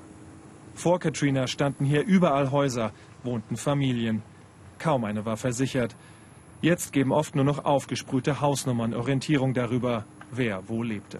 Vor 0.74 0.98
Katrina 0.98 1.46
standen 1.46 1.84
hier 1.84 2.06
überall 2.06 2.50
Häuser, 2.52 2.92
wohnten 3.22 3.58
Familien. 3.58 4.22
Kaum 4.78 5.04
eine 5.04 5.26
war 5.26 5.36
versichert. 5.36 5.94
Jetzt 6.62 6.94
geben 6.94 7.12
oft 7.12 7.34
nur 7.34 7.44
noch 7.44 7.66
aufgesprühte 7.66 8.40
Hausnummern 8.40 8.94
Orientierung 8.94 9.52
darüber, 9.52 10.06
wer 10.30 10.70
wo 10.70 10.82
lebte. 10.82 11.18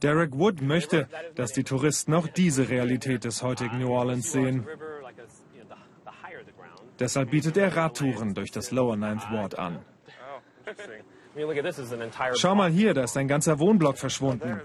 Derek 0.00 0.32
Wood 0.32 0.62
möchte, 0.62 1.08
dass 1.34 1.52
die 1.52 1.64
Touristen 1.64 2.14
auch 2.14 2.26
diese 2.26 2.70
Realität 2.70 3.24
des 3.24 3.42
heutigen 3.42 3.80
New 3.80 3.90
Orleans 3.90 4.32
sehen. 4.32 4.66
Deshalb 6.98 7.32
bietet 7.32 7.58
er 7.58 7.76
Radtouren 7.76 8.32
durch 8.32 8.50
das 8.50 8.70
Lower 8.70 8.96
Ninth 8.96 9.30
Ward 9.30 9.58
an. 9.58 9.84
Schau 12.34 12.54
mal 12.54 12.70
hier, 12.70 12.94
da 12.94 13.02
ist 13.02 13.16
ein 13.16 13.28
ganzer 13.28 13.58
Wohnblock 13.58 13.98
verschwunden. 13.98 14.60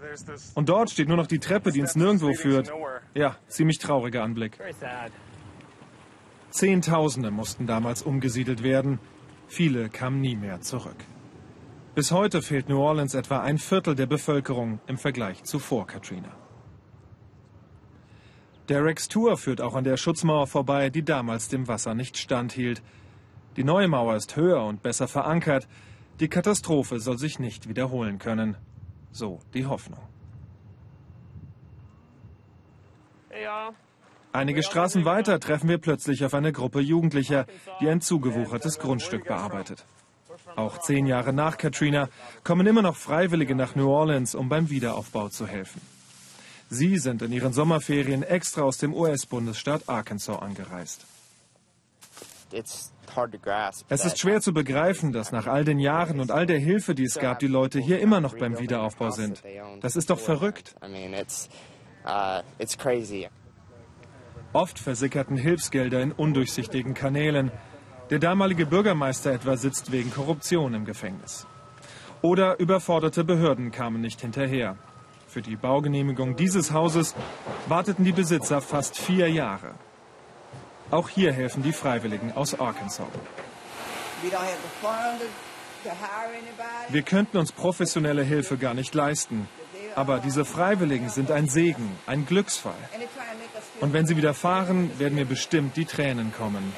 Und 0.55 0.69
dort 0.69 0.89
steht 0.89 1.07
nur 1.07 1.17
noch 1.17 1.27
die 1.27 1.39
Treppe, 1.39 1.71
die 1.71 1.79
ins 1.79 1.95
Nirgendwo 1.95 2.33
führt. 2.33 2.71
Ja, 3.13 3.35
ziemlich 3.47 3.79
trauriger 3.79 4.23
Anblick. 4.23 4.57
Zehntausende 6.49 7.31
mussten 7.31 7.67
damals 7.67 8.03
umgesiedelt 8.03 8.63
werden. 8.63 8.99
Viele 9.47 9.89
kamen 9.89 10.21
nie 10.21 10.35
mehr 10.35 10.61
zurück. 10.61 10.95
Bis 11.93 12.11
heute 12.11 12.41
fehlt 12.41 12.69
New 12.69 12.79
Orleans 12.79 13.15
etwa 13.15 13.41
ein 13.41 13.57
Viertel 13.57 13.95
der 13.95 14.05
Bevölkerung 14.05 14.79
im 14.87 14.97
Vergleich 14.97 15.43
zu 15.43 15.59
vor 15.59 15.87
Katrina. 15.87 16.31
Dereks 18.69 19.09
Tour 19.09 19.35
führt 19.35 19.59
auch 19.59 19.75
an 19.75 19.83
der 19.83 19.97
Schutzmauer 19.97 20.47
vorbei, 20.47 20.89
die 20.89 21.03
damals 21.03 21.49
dem 21.49 21.67
Wasser 21.67 21.93
nicht 21.93 22.17
standhielt. 22.17 22.81
Die 23.57 23.65
neue 23.65 23.89
Mauer 23.89 24.15
ist 24.15 24.37
höher 24.37 24.63
und 24.63 24.81
besser 24.81 25.09
verankert. 25.09 25.67
Die 26.21 26.29
Katastrophe 26.29 26.99
soll 26.99 27.17
sich 27.17 27.39
nicht 27.39 27.67
wiederholen 27.67 28.19
können. 28.19 28.55
So 29.11 29.39
die 29.55 29.65
Hoffnung. 29.65 29.99
Einige 34.31 34.61
Straßen 34.61 35.03
weiter 35.03 35.39
treffen 35.39 35.67
wir 35.67 35.79
plötzlich 35.79 36.23
auf 36.23 36.35
eine 36.35 36.53
Gruppe 36.53 36.79
Jugendlicher, 36.79 37.47
die 37.81 37.89
ein 37.89 38.01
zugewuchertes 38.01 38.77
Grundstück 38.77 39.25
bearbeitet. 39.25 39.83
Auch 40.55 40.77
zehn 40.77 41.07
Jahre 41.07 41.33
nach 41.33 41.57
Katrina 41.57 42.07
kommen 42.43 42.67
immer 42.67 42.83
noch 42.83 42.97
Freiwillige 42.97 43.55
nach 43.55 43.75
New 43.75 43.89
Orleans, 43.89 44.35
um 44.35 44.47
beim 44.47 44.69
Wiederaufbau 44.69 45.29
zu 45.29 45.47
helfen. 45.47 45.81
Sie 46.69 46.99
sind 46.99 47.23
in 47.23 47.31
ihren 47.31 47.51
Sommerferien 47.51 48.21
extra 48.21 48.61
aus 48.61 48.77
dem 48.77 48.93
US-Bundesstaat 48.93 49.89
Arkansas 49.89 50.39
angereist. 50.39 51.05
Es 53.89 54.05
ist 54.05 54.19
schwer 54.19 54.41
zu 54.41 54.53
begreifen, 54.53 55.11
dass 55.11 55.31
nach 55.31 55.47
all 55.47 55.65
den 55.65 55.79
Jahren 55.79 56.19
und 56.19 56.31
all 56.31 56.45
der 56.45 56.59
Hilfe, 56.59 56.95
die 56.95 57.03
es 57.03 57.19
gab, 57.19 57.39
die 57.39 57.47
Leute 57.47 57.79
hier 57.79 57.99
immer 57.99 58.21
noch 58.21 58.37
beim 58.37 58.59
Wiederaufbau 58.59 59.11
sind. 59.11 59.43
Das 59.81 59.95
ist 59.95 60.09
doch 60.09 60.19
verrückt. 60.19 60.75
Uh, 62.03 62.41
Oft 64.53 64.79
versickerten 64.79 65.37
Hilfsgelder 65.37 66.01
in 66.01 66.11
undurchsichtigen 66.11 66.93
Kanälen. 66.93 67.51
Der 68.09 68.19
damalige 68.19 68.65
Bürgermeister 68.65 69.31
etwa 69.31 69.55
sitzt 69.55 69.91
wegen 69.91 70.11
Korruption 70.11 70.73
im 70.73 70.83
Gefängnis. 70.83 71.47
Oder 72.21 72.59
überforderte 72.59 73.23
Behörden 73.23 73.71
kamen 73.71 74.01
nicht 74.01 74.21
hinterher. 74.21 74.77
Für 75.27 75.41
die 75.41 75.55
Baugenehmigung 75.55 76.35
dieses 76.35 76.73
Hauses 76.73 77.15
warteten 77.67 78.03
die 78.03 78.11
Besitzer 78.11 78.61
fast 78.61 78.97
vier 78.97 79.29
Jahre. 79.29 79.75
Auch 80.91 81.07
hier 81.07 81.31
helfen 81.31 81.63
die 81.63 81.71
Freiwilligen 81.71 82.33
aus 82.33 82.59
Arkansas. 82.59 83.07
Wir 86.89 87.01
könnten 87.01 87.37
uns 87.37 87.51
professionelle 87.53 88.23
Hilfe 88.23 88.57
gar 88.57 88.73
nicht 88.73 88.93
leisten. 88.93 89.47
Aber 89.95 90.19
diese 90.19 90.45
Freiwilligen 90.45 91.09
sind 91.09 91.31
ein 91.31 91.47
Segen, 91.47 91.91
ein 92.05 92.25
Glücksfall. 92.25 92.75
Und 93.79 93.93
wenn 93.93 94.05
sie 94.05 94.15
wieder 94.17 94.33
fahren, 94.33 94.91
werden 94.99 95.15
mir 95.15 95.25
bestimmt 95.25 95.75
die 95.75 95.85
Tränen 95.85 96.33
kommen. 96.33 96.73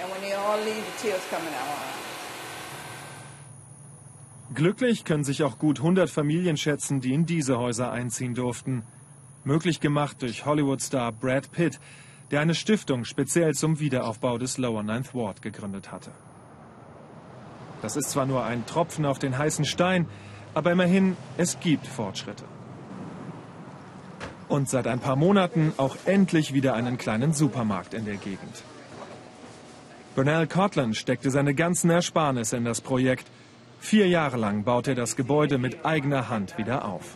Glücklich 4.53 5.05
können 5.05 5.24
sich 5.24 5.43
auch 5.43 5.58
gut 5.58 5.79
100 5.79 6.10
Familien 6.10 6.58
schätzen, 6.58 7.01
die 7.01 7.13
in 7.13 7.25
diese 7.25 7.58
Häuser 7.58 7.91
einziehen 7.91 8.36
durften. 8.36 8.84
Möglich 9.43 9.79
gemacht 9.79 10.22
durch 10.22 10.46
Hollywood-Star 10.46 11.12
Brad 11.12 11.51
Pitt, 11.51 11.79
der 12.34 12.42
eine 12.42 12.56
Stiftung 12.56 13.06
speziell 13.06 13.54
zum 13.54 13.80
Wiederaufbau 13.80 14.40
des 14.40 14.58
Lower 14.58 14.82
Ninth 14.82 15.13
Ward 15.13 15.44
gegründet 15.44 15.92
hatte. 15.92 16.10
Das 17.84 17.96
ist 17.96 18.10
zwar 18.10 18.25
nur 18.25 18.44
ein 18.44 18.66
Tropfen 18.66 19.06
auf 19.06 19.20
den 19.20 19.38
heißen 19.38 19.66
Stein, 19.66 20.08
aber 20.56 20.72
immerhin, 20.72 21.16
es 21.38 21.60
gibt 21.60 21.86
Fortschritte. 21.86 22.46
Und 24.48 24.68
seit 24.68 24.88
ein 24.88 25.00
paar 25.00 25.16
Monaten 25.16 25.74
auch 25.78 25.96
endlich 26.06 26.56
wieder 26.56 26.74
einen 26.74 26.98
kleinen 26.98 27.34
Supermarkt 27.34 27.94
in 27.94 28.06
der 28.06 28.18
Gegend. 28.18 28.63
Bernal 30.16 30.48
Cortland 30.48 30.96
steckte 30.96 31.30
seine 31.30 31.54
ganzen 31.54 31.92
Ersparnisse 31.92 32.58
in 32.58 32.66
das 32.66 32.82
Projekt. 32.82 33.28
Vier 33.80 34.08
Jahre 34.08 34.38
lang 34.38 34.63
baut 34.63 34.88
er 34.88 34.96
das 34.96 35.16
Gebäude 35.16 35.60
mit 35.60 35.86
eigener 35.86 36.30
Hand 36.30 36.58
wieder 36.58 36.86
auf. 36.86 37.16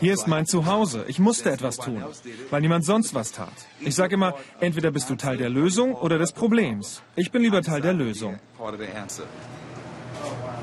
Hier 0.00 0.14
ist 0.14 0.26
mein 0.26 0.46
Zuhause. 0.46 1.04
Ich 1.08 1.18
musste 1.18 1.50
etwas 1.50 1.76
tun, 1.76 2.04
weil 2.50 2.60
niemand 2.60 2.84
sonst 2.84 3.14
was 3.14 3.32
tat. 3.32 3.52
Ich 3.80 3.94
sage 3.94 4.14
immer, 4.14 4.34
entweder 4.60 4.90
bist 4.90 5.10
du 5.10 5.16
Teil 5.16 5.36
der 5.36 5.50
Lösung 5.50 5.94
oder 5.94 6.18
des 6.18 6.32
Problems. 6.32 7.02
Ich 7.16 7.30
bin 7.30 7.42
lieber 7.42 7.62
Teil 7.62 7.80
der 7.80 7.92
Lösung. 7.92 8.38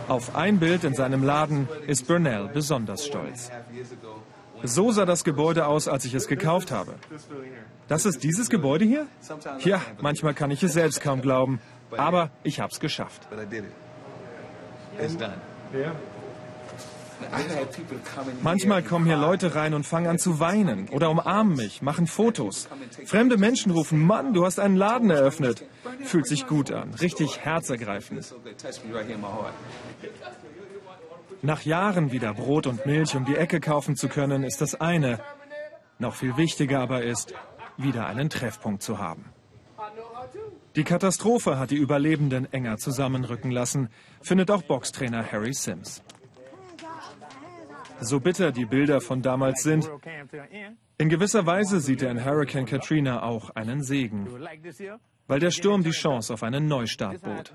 Auf 0.07 0.35
ein 0.35 0.59
Bild 0.59 0.83
in 0.83 0.93
seinem 0.93 1.23
Laden 1.23 1.67
ist 1.87 2.07
Burnell 2.07 2.49
besonders 2.53 3.05
stolz. 3.05 3.51
So 4.63 4.91
sah 4.91 5.05
das 5.05 5.23
Gebäude 5.23 5.67
aus, 5.67 5.87
als 5.87 6.05
ich 6.05 6.13
es 6.13 6.27
gekauft 6.27 6.71
habe. 6.71 6.95
Das 7.87 8.05
ist 8.05 8.23
dieses 8.23 8.49
Gebäude 8.49 8.85
hier? 8.85 9.07
Ja, 9.63 9.81
manchmal 10.01 10.33
kann 10.33 10.51
ich 10.51 10.63
es 10.63 10.73
selbst 10.73 11.01
kaum 11.01 11.21
glauben. 11.21 11.59
Aber 11.97 12.31
ich 12.43 12.59
habe 12.59 12.71
es 12.71 12.79
geschafft. 12.79 13.27
Manchmal 18.41 18.83
kommen 18.83 19.05
hier 19.05 19.17
Leute 19.17 19.55
rein 19.55 19.73
und 19.73 19.85
fangen 19.85 20.07
an 20.07 20.17
zu 20.17 20.39
weinen 20.39 20.89
oder 20.89 21.09
umarmen 21.09 21.55
mich, 21.55 21.81
machen 21.81 22.07
Fotos. 22.07 22.67
Fremde 23.05 23.37
Menschen 23.37 23.71
rufen, 23.71 24.05
Mann, 24.05 24.33
du 24.33 24.45
hast 24.45 24.59
einen 24.59 24.75
Laden 24.75 25.09
eröffnet. 25.09 25.65
Fühlt 26.03 26.27
sich 26.27 26.47
gut 26.47 26.71
an, 26.71 26.93
richtig 26.95 27.39
herzergreifend. 27.39 28.33
Nach 31.41 31.61
Jahren 31.61 32.11
wieder 32.11 32.33
Brot 32.33 32.67
und 32.67 32.85
Milch 32.85 33.15
um 33.15 33.25
die 33.25 33.35
Ecke 33.35 33.59
kaufen 33.59 33.95
zu 33.95 34.07
können, 34.07 34.43
ist 34.43 34.61
das 34.61 34.75
eine. 34.75 35.19
Noch 35.99 36.15
viel 36.15 36.37
wichtiger 36.37 36.79
aber 36.79 37.03
ist, 37.03 37.33
wieder 37.77 38.07
einen 38.07 38.29
Treffpunkt 38.29 38.81
zu 38.81 38.97
haben. 38.97 39.25
Die 40.75 40.83
Katastrophe 40.83 41.57
hat 41.57 41.71
die 41.71 41.77
Überlebenden 41.77 42.51
enger 42.51 42.77
zusammenrücken 42.77 43.49
lassen, 43.49 43.89
findet 44.21 44.51
auch 44.51 44.63
Boxtrainer 44.63 45.31
Harry 45.31 45.53
Sims. 45.53 46.03
So 48.01 48.19
bitter 48.19 48.51
die 48.51 48.65
Bilder 48.65 49.01
von 49.01 49.21
damals 49.21 49.63
sind, 49.63 49.89
in 50.97 51.09
gewisser 51.09 51.45
Weise 51.45 51.79
sieht 51.79 52.01
er 52.01 52.11
in 52.11 52.23
Hurricane 52.23 52.65
Katrina 52.65 53.23
auch 53.23 53.49
einen 53.51 53.83
Segen. 53.83 54.27
weil 55.27 55.39
der 55.39 55.51
Sturm 55.51 55.83
die 55.83 55.91
Chance 55.91 56.33
auf 56.33 56.43
einen 56.43 56.67
Neustart 56.67 57.21
bot. 57.21 57.51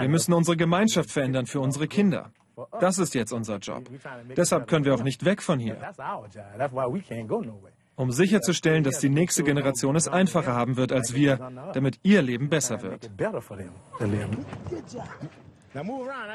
Wir 0.00 0.08
müssen 0.08 0.32
unsere 0.32 0.56
Gemeinschaft 0.56 1.10
verändern 1.10 1.46
für 1.46 1.60
unsere 1.60 1.86
Kinder. 1.86 2.32
Das 2.80 2.98
ist 2.98 3.14
jetzt 3.14 3.32
unser 3.32 3.58
Job. 3.58 3.88
Deshalb 4.36 4.66
können 4.66 4.84
wir 4.84 4.94
auch 4.94 5.02
nicht 5.02 5.24
weg 5.24 5.42
von 5.42 5.58
hier. 5.58 5.76
Um 7.94 8.10
sicherzustellen, 8.10 8.84
dass 8.84 8.98
die 9.00 9.08
nächste 9.10 9.42
Generation 9.42 9.96
es 9.96 10.08
einfacher 10.08 10.54
haben 10.54 10.76
wird 10.76 10.92
als 10.92 11.14
wir, 11.14 11.36
damit 11.72 12.00
ihr 12.02 12.22
Leben 12.22 12.48
besser 12.48 12.82
wird. 12.82 13.10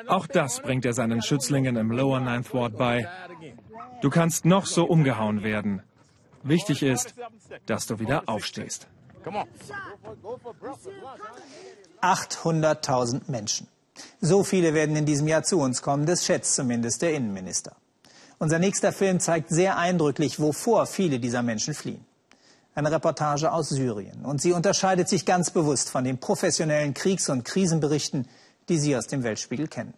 Auch 0.07 0.27
das 0.27 0.61
bringt 0.61 0.85
er 0.85 0.93
seinen 0.93 1.21
Schützlingen 1.21 1.75
im 1.75 1.91
Lower 1.91 2.19
Ninth 2.19 2.53
Ward 2.53 2.77
bei. 2.77 3.07
Du 4.01 4.09
kannst 4.09 4.45
noch 4.45 4.65
so 4.65 4.85
umgehauen 4.85 5.43
werden. 5.43 5.83
Wichtig 6.43 6.81
ist, 6.83 7.13
dass 7.65 7.85
du 7.87 7.99
wieder 7.99 8.23
aufstehst. 8.27 8.87
800.000 12.01 13.21
Menschen. 13.29 13.67
So 14.21 14.43
viele 14.43 14.73
werden 14.73 14.95
in 14.95 15.05
diesem 15.05 15.27
Jahr 15.27 15.43
zu 15.43 15.59
uns 15.59 15.81
kommen, 15.81 16.05
das 16.05 16.25
schätzt 16.25 16.55
zumindest 16.55 17.01
der 17.01 17.13
Innenminister. 17.13 17.75
Unser 18.39 18.59
nächster 18.59 18.91
Film 18.91 19.19
zeigt 19.19 19.49
sehr 19.49 19.77
eindrücklich, 19.77 20.39
wovor 20.39 20.85
viele 20.85 21.19
dieser 21.19 21.41
Menschen 21.41 21.73
fliehen. 21.73 22.05
Eine 22.75 22.91
Reportage 22.91 23.51
aus 23.51 23.69
Syrien. 23.69 24.23
Und 24.23 24.39
sie 24.39 24.53
unterscheidet 24.53 25.09
sich 25.09 25.25
ganz 25.25 25.49
bewusst 25.49 25.89
von 25.89 26.03
den 26.03 26.19
professionellen 26.19 26.93
Kriegs- 26.93 27.29
und 27.29 27.43
Krisenberichten, 27.43 28.27
die 28.69 28.77
Sie 28.77 28.95
aus 28.95 29.07
dem 29.07 29.23
Weltspiegel 29.23 29.67
kennen. 29.67 29.93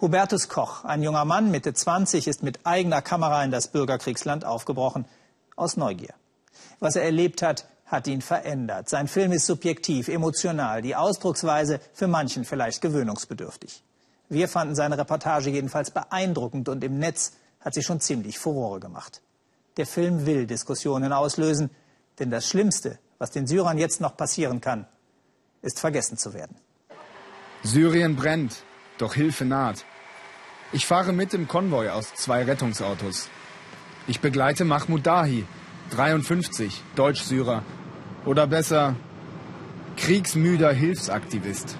Hubertus 0.00 0.48
Koch, 0.48 0.84
ein 0.84 1.02
junger 1.02 1.24
Mann, 1.24 1.50
Mitte 1.50 1.74
20, 1.74 2.26
ist 2.26 2.42
mit 2.42 2.64
eigener 2.64 3.02
Kamera 3.02 3.42
in 3.44 3.50
das 3.50 3.68
Bürgerkriegsland 3.68 4.44
aufgebrochen, 4.44 5.04
aus 5.56 5.76
Neugier. 5.76 6.14
Was 6.80 6.96
er 6.96 7.02
erlebt 7.02 7.42
hat, 7.42 7.66
hat 7.86 8.06
ihn 8.06 8.22
verändert. 8.22 8.88
Sein 8.88 9.08
Film 9.08 9.32
ist 9.32 9.46
subjektiv, 9.46 10.08
emotional, 10.08 10.82
die 10.82 10.96
Ausdrucksweise 10.96 11.80
für 11.92 12.08
manchen 12.08 12.44
vielleicht 12.44 12.80
gewöhnungsbedürftig. 12.80 13.82
Wir 14.28 14.48
fanden 14.48 14.74
seine 14.74 14.98
Reportage 14.98 15.50
jedenfalls 15.50 15.90
beeindruckend 15.90 16.68
und 16.68 16.82
im 16.82 16.98
Netz 16.98 17.32
hat 17.60 17.74
sie 17.74 17.82
schon 17.82 18.00
ziemlich 18.00 18.38
Furore 18.38 18.80
gemacht. 18.80 19.20
Der 19.76 19.86
Film 19.86 20.26
will 20.26 20.46
Diskussionen 20.46 21.12
auslösen, 21.12 21.70
denn 22.18 22.30
das 22.30 22.48
Schlimmste, 22.48 22.98
was 23.18 23.30
den 23.30 23.46
Syrern 23.46 23.78
jetzt 23.78 24.00
noch 24.00 24.16
passieren 24.16 24.60
kann, 24.60 24.86
ist 25.62 25.80
vergessen 25.80 26.16
zu 26.16 26.32
werden. 26.32 26.56
Syrien 27.64 28.14
brennt, 28.14 28.62
doch 28.98 29.14
Hilfe 29.14 29.46
naht. 29.46 29.86
Ich 30.72 30.84
fahre 30.84 31.14
mit 31.14 31.32
im 31.32 31.48
Konvoi 31.48 31.88
aus 31.88 32.14
zwei 32.14 32.42
Rettungsautos. 32.42 33.30
Ich 34.06 34.20
begleite 34.20 34.66
Mahmoud 34.66 35.06
Dahi, 35.06 35.46
53, 35.90 36.82
Deutsch-Syrer. 36.94 37.62
Oder 38.26 38.46
besser, 38.46 38.96
kriegsmüder 39.96 40.72
Hilfsaktivist. 40.72 41.78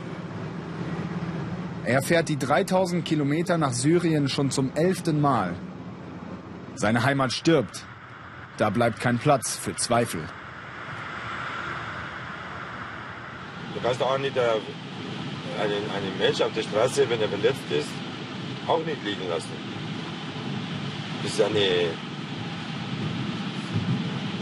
Er 1.85 2.01
fährt 2.01 2.31
die 2.31 2.39
3000 2.39 3.05
Kilometer 3.05 3.59
nach 3.59 3.75
Syrien 3.75 4.31
schon 4.31 4.51
zum 4.51 4.75
elften 4.75 5.21
Mal. 5.21 5.55
Seine 6.77 7.05
Heimat 7.05 7.33
stirbt. 7.35 7.85
Da 8.57 8.71
bleibt 8.71 9.01
kein 9.01 9.19
Platz 9.19 9.55
für 9.55 9.77
Zweifel. 9.77 10.23
Du 13.75 13.81
kannst 13.83 14.03
auch 14.03 14.17
nicht 14.17 14.37
äh, 14.37 14.43
einen, 15.61 15.91
einen 15.91 16.19
Mensch 16.19 16.41
auf 16.41 16.53
der 16.53 16.63
Straße, 16.63 17.09
wenn 17.09 17.21
er 17.21 17.29
verletzt 17.29 17.71
ist, 17.71 17.89
auch 18.67 18.85
nicht 18.85 19.03
liegen 19.05 19.29
lassen. 19.29 19.51
Das 21.23 21.33
ist 21.33 21.41
eine, 21.41 21.61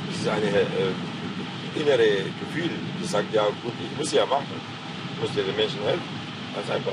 das 0.09 0.17
ist 0.21 0.29
eine 0.29 0.61
äh, 0.61 1.81
innere 1.81 2.25
Gefühl, 2.41 2.71
das 3.01 3.11
sagt, 3.11 3.33
ja 3.33 3.45
gut, 3.63 3.73
ich 3.81 3.99
muss 3.99 4.13
ja 4.13 4.27
machen, 4.27 4.61
ich 5.15 5.21
muss 5.21 5.35
den 5.35 5.57
Menschen 5.57 5.81
helfen, 5.83 6.03
ganz 6.55 6.71
einfach. 6.71 6.93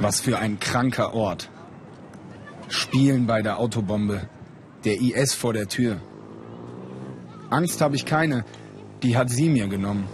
Was 0.00 0.20
für 0.20 0.38
ein 0.38 0.58
kranker 0.60 1.14
Ort. 1.14 1.50
Spielen 2.68 3.26
bei 3.26 3.42
der 3.42 3.58
Autobombe, 3.58 4.28
der 4.84 5.00
IS 5.00 5.34
vor 5.34 5.52
der 5.52 5.68
Tür. 5.68 6.00
Angst 7.48 7.80
habe 7.80 7.94
ich 7.94 8.04
keine, 8.04 8.44
die 9.02 9.16
hat 9.16 9.30
sie 9.30 9.48
mir 9.48 9.68
genommen. 9.68 10.08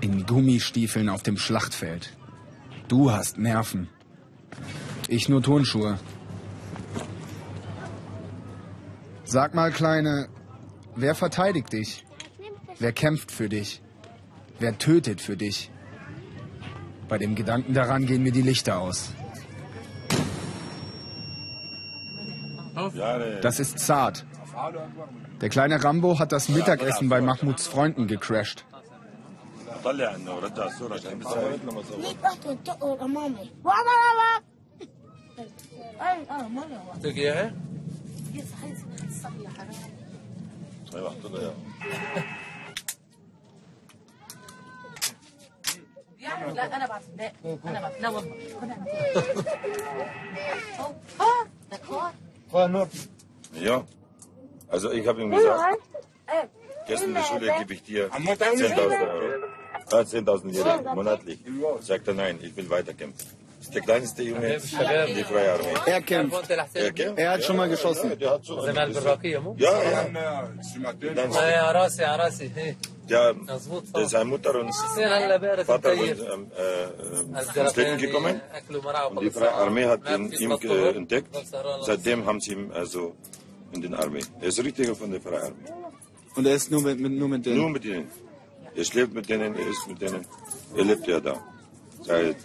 In 0.00 0.24
Gummistiefeln 0.26 1.08
auf 1.08 1.22
dem 1.22 1.36
Schlachtfeld. 1.36 2.16
Du 2.88 3.12
hast 3.12 3.38
Nerven. 3.38 3.88
Ich 5.08 5.28
nur 5.28 5.42
Turnschuhe. 5.42 5.98
Sag 9.24 9.54
mal, 9.54 9.70
Kleine, 9.70 10.28
wer 10.96 11.14
verteidigt 11.14 11.72
dich? 11.72 12.04
Wer 12.78 12.92
kämpft 12.92 13.30
für 13.30 13.48
dich? 13.48 13.82
Wer 14.58 14.78
tötet 14.78 15.20
für 15.20 15.36
dich? 15.36 15.70
Bei 17.08 17.18
dem 17.18 17.34
Gedanken 17.34 17.74
daran 17.74 18.06
gehen 18.06 18.22
mir 18.22 18.32
die 18.32 18.42
Lichter 18.42 18.78
aus. 18.78 19.12
Das 23.42 23.60
ist 23.60 23.78
Zart. 23.78 24.24
Der 25.40 25.48
kleine 25.48 25.82
Rambo 25.82 26.18
hat 26.18 26.32
das 26.32 26.48
Mittagessen 26.48 27.08
bei 27.08 27.20
Mahmuds 27.20 27.66
Freunden 27.66 28.06
gecrashed. 28.06 28.64
طلع 29.84 30.14
إنه 30.14 30.38
رد 30.38 30.60
على 30.60 30.70
الصورة 30.70 30.94
عشان 30.94 31.18
بس 31.18 31.26
لما 31.26 31.82
ليك 31.98 32.16
رحت 32.24 32.46
وتقر 32.46 33.04
امامي 33.04 33.50
وأنا 33.64 33.80
لا. 34.18 34.42
أي 36.10 36.30
آه 36.30 36.48
مرة 36.48 36.92
قلت 36.94 37.06
صحيح 37.06 37.16
إيه؟ 37.16 37.24
أيوة، 37.32 37.34
اياها؟ 37.34 37.54
أيوه 40.94 41.10
حط 41.10 41.26
لها 41.30 41.40
إياها. 41.40 41.54
لا 46.52 46.76
أنا 46.76 46.86
بعصبناك 46.86 47.34
أنا 47.44 47.80
بعصبناك 47.80 48.00
لا 48.02 48.08
والله. 48.08 48.34
ها 48.62 48.86
إيه 48.86 49.16
أيوة، 49.16 49.34
أيوة. 49.90 50.08
إيه 51.20 51.48
ده 51.70 51.76
كار 51.88 52.12
كار 52.52 52.66
نور 52.68 52.88
Ja. 53.54 53.84
Also 54.74 54.92
ich 54.92 55.06
habe 55.08 55.20
ihm 55.22 55.30
gesagt, 55.32 55.78
gestern 56.86 57.08
in 57.08 57.14
der 57.14 57.24
Schule 57.24 57.52
gebe 57.58 57.72
ich 57.74 57.82
dir 57.82 58.08
10.000 58.12 58.78
Euro. 58.78 59.59
Äh, 59.92 59.96
10.000 60.04 60.50
Lira 60.52 60.94
monatlich. 60.94 61.38
Sagt 61.80 62.08
er, 62.08 62.14
nein, 62.14 62.38
ich 62.42 62.56
will 62.56 62.68
weiterkämpfen. 62.70 63.26
Das 63.58 63.68
ist 63.68 63.74
der 63.74 63.82
kleinste 63.82 64.22
Junge 64.22 64.54
in 64.54 65.16
die 65.16 65.24
Freie 65.24 65.52
Armee. 65.52 65.74
Er 65.84 66.00
kämpft. 66.00 66.50
Er 66.74 66.92
kämpft. 66.92 67.18
Er 67.18 67.30
hat 67.32 67.42
schon 67.44 67.56
mal 67.56 67.68
geschossen. 67.68 68.08
Ja, 68.18 68.38
der 68.64 68.72
bisschen- 68.88 69.04
Ja, 69.58 69.82
ja. 69.82 70.06
Dann, 71.14 71.30
ja, 73.06 73.32
der 73.34 74.02
ist 74.02 74.10
seine 74.10 74.24
Mutter 74.24 74.54
und 74.60 74.72
Vater 75.66 75.94
sind 75.96 76.20
ähm, 76.32 76.50
äh, 76.56 77.60
ins 77.60 77.76
Leben 77.76 77.98
gekommen 77.98 78.40
und 79.10 79.20
die 79.20 79.30
Freie 79.30 79.52
Armee 79.52 79.84
hat 79.86 80.00
ihn, 80.08 80.32
ihm 80.32 80.50
äh, 80.52 80.90
entdeckt. 80.96 81.36
Seitdem 81.82 82.24
haben 82.24 82.40
sie 82.40 82.52
ihn 82.52 82.72
also 82.72 83.14
in 83.72 83.82
den 83.82 83.94
Armee. 83.94 84.22
Er 84.40 84.48
ist 84.48 84.64
Richtiger 84.64 84.94
von 84.94 85.10
der 85.10 85.20
Freien 85.20 85.42
Armee. 85.42 85.72
Und 86.36 86.46
er 86.46 86.54
ist 86.54 86.70
nur 86.70 86.80
mit, 86.82 86.98
mit, 86.98 87.12
nur 87.12 87.28
mit 87.28 87.44
Nur 87.58 87.68
mit 87.70 87.84
ihnen. 87.84 88.08
Er 88.80 88.86
schläft 88.86 89.12
mit 89.12 89.28
denen, 89.28 89.54
er 89.54 89.66
ist 89.68 89.86
mit 89.88 90.00
denen. 90.00 90.24
Er 90.74 90.84
lebt 90.84 91.06
ja 91.06 91.20
da. 91.20 91.34
Seit 92.00 92.36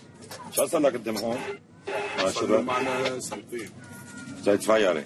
dem. 1.06 1.18
Seit 4.44 4.62
zwei 4.62 4.82
Jahren. 4.82 5.04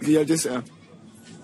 Wie 0.00 0.16
alt 0.16 0.30
ist 0.30 0.46
er? 0.46 0.62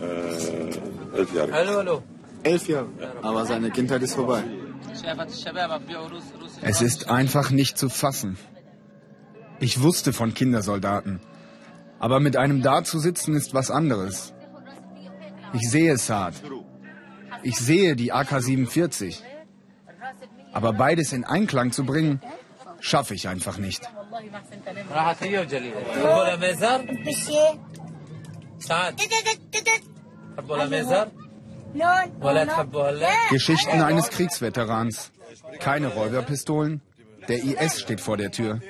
Äh, 0.01 1.19
elf 1.19 1.35
Jahre. 1.35 2.03
Elf 2.45 2.67
Jahre. 2.67 2.89
Aber 3.21 3.45
seine 3.45 3.71
Kindheit 3.71 4.03
ist 4.03 4.15
vorbei. 4.15 4.43
Es 6.63 6.81
ist 6.81 7.11
einfach 7.11 7.51
nicht 7.51 7.77
zu 7.77 7.91
fassen. 7.91 8.39
Ich 9.61 9.83
wusste 9.83 10.15
von 10.15 10.33
Kindersoldaten. 10.33 11.21
Aber 11.99 12.21
mit 12.21 12.39
einem 12.39 12.63
da 12.63 12.83
zu 12.85 12.99
sitzen 12.99 13.35
ist 13.35 13.53
was 13.53 13.71
anderes. 13.71 14.33
Ich 15.53 15.69
sehe 15.69 15.99
Saad. 15.99 16.37
Ich 17.45 17.57
sehe 17.59 17.95
die 17.95 18.13
AK-47. 18.13 19.21
Aber 20.53 20.73
beides 20.73 21.13
in 21.13 21.25
Einklang 21.25 21.73
zu 21.73 21.85
bringen, 21.85 22.21
schaffe 22.81 23.15
ich 23.15 23.29
einfach 23.29 23.59
nicht. 23.59 23.83
Geschichten 33.31 33.83
eines 33.83 34.11
Kriegsveterans. 34.11 35.11
Keine 35.61 35.89
Räuberpistolen. 35.89 36.81
Der 37.29 37.43
IS 37.43 37.81
steht 37.81 38.01
vor 38.01 38.17
der 38.17 38.31
Tür. 38.31 38.61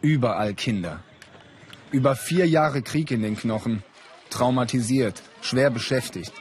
Überall 0.00 0.54
Kinder. 0.54 1.00
Über 1.90 2.16
vier 2.16 2.48
Jahre 2.48 2.82
Krieg 2.82 3.10
in 3.10 3.22
den 3.22 3.36
Knochen. 3.36 3.84
Traumatisiert, 4.30 5.22
schwer 5.42 5.70
beschäftigt. 5.70 6.32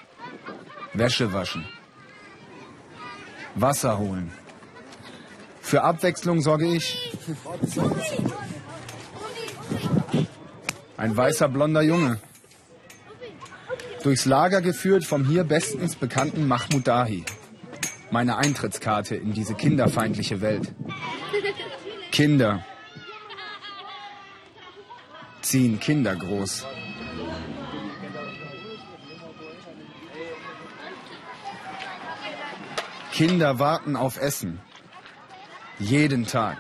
Wäsche 0.93 1.33
waschen. 1.33 1.65
Wasser 3.55 3.97
holen, 3.97 4.31
Für 5.61 5.83
Abwechslung 5.83 6.41
sorge 6.41 6.65
ich. 6.65 7.17
Ein 10.97 11.15
weißer 11.15 11.49
blonder 11.49 11.81
Junge. 11.81 12.19
Durchs 14.03 14.25
Lager 14.25 14.61
geführt 14.61 15.05
vom 15.05 15.25
hier 15.25 15.43
bestens 15.43 15.95
bekannten 15.95 16.47
Mahmoud 16.47 16.87
Dahi. 16.87 17.23
Meine 18.09 18.37
Eintrittskarte 18.37 19.15
in 19.15 19.33
diese 19.33 19.53
kinderfeindliche 19.53 20.41
Welt. 20.41 20.73
Kinder 22.11 22.65
ziehen 25.41 25.79
Kinder 25.79 26.15
groß. 26.15 26.65
Kinder 33.21 33.59
warten 33.59 33.95
auf 33.95 34.19
Essen. 34.19 34.59
Jeden 35.77 36.25
Tag. 36.25 36.57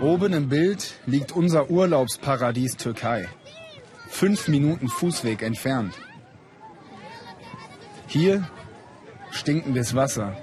Oben 0.00 0.32
im 0.32 0.48
Bild 0.48 0.94
liegt 1.06 1.30
unser 1.30 1.70
Urlaubsparadies 1.70 2.76
Türkei. 2.76 3.28
Fünf 4.08 4.48
Minuten 4.48 4.88
Fußweg 4.88 5.42
entfernt. 5.42 5.94
Hier 8.08 8.48
stinkendes 9.36 9.94
Wasser, 9.94 10.36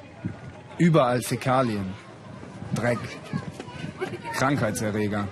überall 0.78 1.22
Fäkalien, 1.22 1.94
Dreck, 2.76 3.00
Krankheitserreger, 4.34 5.28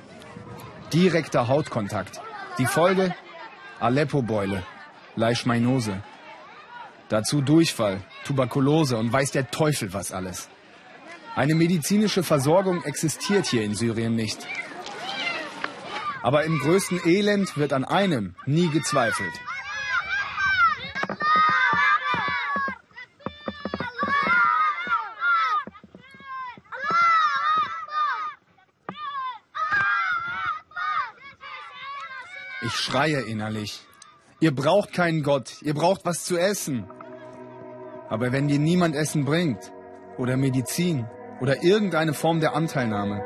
direkter 0.93 1.47
Hautkontakt. 1.47 2.21
Die 2.57 2.65
Folge? 2.65 3.15
Aleppo-Beule, 3.79 4.63
Leishmaniose. 5.15 6.03
Dazu 7.09 7.41
Durchfall, 7.41 8.01
Tuberkulose 8.25 8.97
und 8.97 9.11
weiß 9.11 9.31
der 9.31 9.49
Teufel 9.49 9.93
was 9.93 10.11
alles. 10.11 10.49
Eine 11.35 11.55
medizinische 11.55 12.23
Versorgung 12.23 12.83
existiert 12.83 13.45
hier 13.45 13.63
in 13.63 13.73
Syrien 13.73 14.15
nicht. 14.15 14.47
Aber 16.23 16.43
im 16.43 16.59
größten 16.59 17.01
Elend 17.05 17.57
wird 17.57 17.73
an 17.73 17.85
einem 17.85 18.35
nie 18.45 18.69
gezweifelt. 18.69 19.33
Ich 32.63 32.75
schreie 32.91 33.21
innerlich. 33.21 33.79
Ihr 34.41 34.53
braucht 34.53 34.91
keinen 34.91 35.23
Gott, 35.23 35.61
ihr 35.61 35.73
braucht 35.73 36.03
was 36.03 36.25
zu 36.25 36.37
essen. 36.37 36.85
Aber 38.09 38.33
wenn 38.33 38.49
dir 38.49 38.59
niemand 38.59 38.95
Essen 38.95 39.23
bringt 39.23 39.71
oder 40.17 40.35
Medizin 40.35 41.05
oder 41.39 41.63
irgendeine 41.63 42.13
Form 42.13 42.41
der 42.41 42.53
Anteilnahme. 42.53 43.23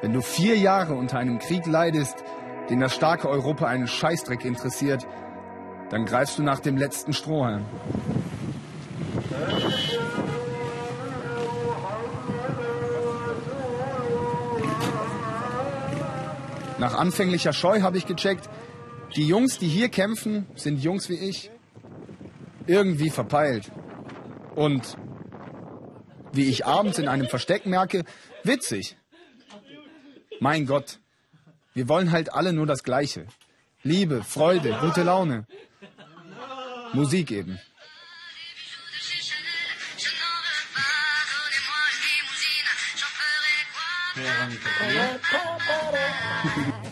Wenn 0.00 0.12
du 0.12 0.20
vier 0.20 0.56
Jahre 0.56 0.94
unter 0.94 1.18
einem 1.18 1.38
Krieg 1.38 1.64
leidest, 1.66 2.24
den 2.70 2.80
das 2.80 2.92
starke 2.92 3.28
Europa 3.28 3.66
einen 3.66 3.86
Scheißdreck 3.86 4.44
interessiert, 4.44 5.06
dann 5.90 6.04
greifst 6.04 6.38
du 6.38 6.42
nach 6.42 6.58
dem 6.58 6.76
letzten 6.76 7.12
Strohhalm. 7.12 7.64
Nach 16.78 16.94
anfänglicher 16.94 17.52
Scheu 17.52 17.82
habe 17.82 17.96
ich 17.96 18.06
gecheckt, 18.06 18.50
die 19.16 19.26
Jungs, 19.26 19.58
die 19.58 19.68
hier 19.68 19.88
kämpfen, 19.88 20.46
sind 20.54 20.82
Jungs 20.82 21.08
wie 21.08 21.14
ich. 21.14 21.50
Irgendwie 22.66 23.10
verpeilt. 23.10 23.70
Und 24.54 24.96
wie 26.32 26.48
ich 26.48 26.66
abends 26.66 26.98
in 26.98 27.08
einem 27.08 27.28
Versteck 27.28 27.66
merke, 27.66 28.04
witzig. 28.42 28.96
Mein 30.40 30.66
Gott, 30.66 30.98
wir 31.74 31.88
wollen 31.88 32.10
halt 32.10 32.32
alle 32.32 32.52
nur 32.52 32.66
das 32.66 32.82
Gleiche. 32.82 33.26
Liebe, 33.82 34.22
Freude, 34.22 34.76
gute 34.80 35.02
Laune. 35.02 35.46
Musik 36.92 37.30
eben. 37.30 37.58
L'hypocrisie, 44.14 46.82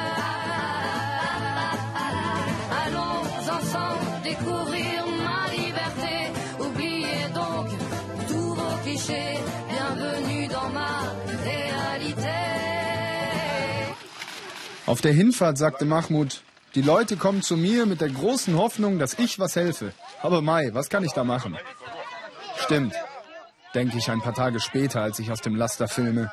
Ensemble 4.31 4.61
découvrir 4.71 5.05
ma 5.23 5.47
liberté. 5.51 6.31
Oubliez 6.59 7.29
donc 7.33 7.69
tous 8.27 8.55
vos 8.55 8.77
clichés. 8.83 9.37
Auf 14.87 14.99
der 14.99 15.13
Hinfahrt 15.13 15.57
sagte 15.57 15.85
Mahmoud, 15.85 16.41
die 16.75 16.81
Leute 16.81 17.15
kommen 17.15 17.41
zu 17.41 17.55
mir 17.55 17.85
mit 17.85 18.01
der 18.01 18.09
großen 18.09 18.57
Hoffnung, 18.57 18.99
dass 18.99 19.17
ich 19.19 19.39
was 19.39 19.55
helfe. 19.55 19.93
Aber 20.21 20.41
Mai, 20.41 20.71
was 20.73 20.89
kann 20.89 21.05
ich 21.05 21.13
da 21.13 21.23
machen? 21.23 21.57
Stimmt, 22.57 22.93
denke 23.73 23.97
ich 23.97 24.09
ein 24.09 24.21
paar 24.21 24.33
Tage 24.33 24.59
später, 24.59 25.01
als 25.01 25.19
ich 25.19 25.31
aus 25.31 25.39
dem 25.39 25.55
Laster 25.55 25.87
filme. 25.87 26.31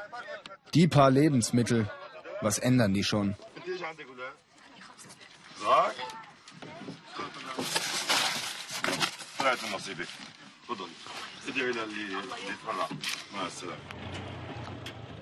Die 0.74 0.88
paar 0.88 1.10
Lebensmittel, 1.10 1.88
was 2.40 2.58
ändern 2.58 2.94
die 2.94 3.04
schon? 3.04 3.36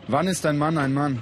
Wann 0.08 0.28
ist 0.28 0.46
ein 0.46 0.58
Mann 0.58 0.78
ein 0.78 0.94
Mann? 0.94 1.22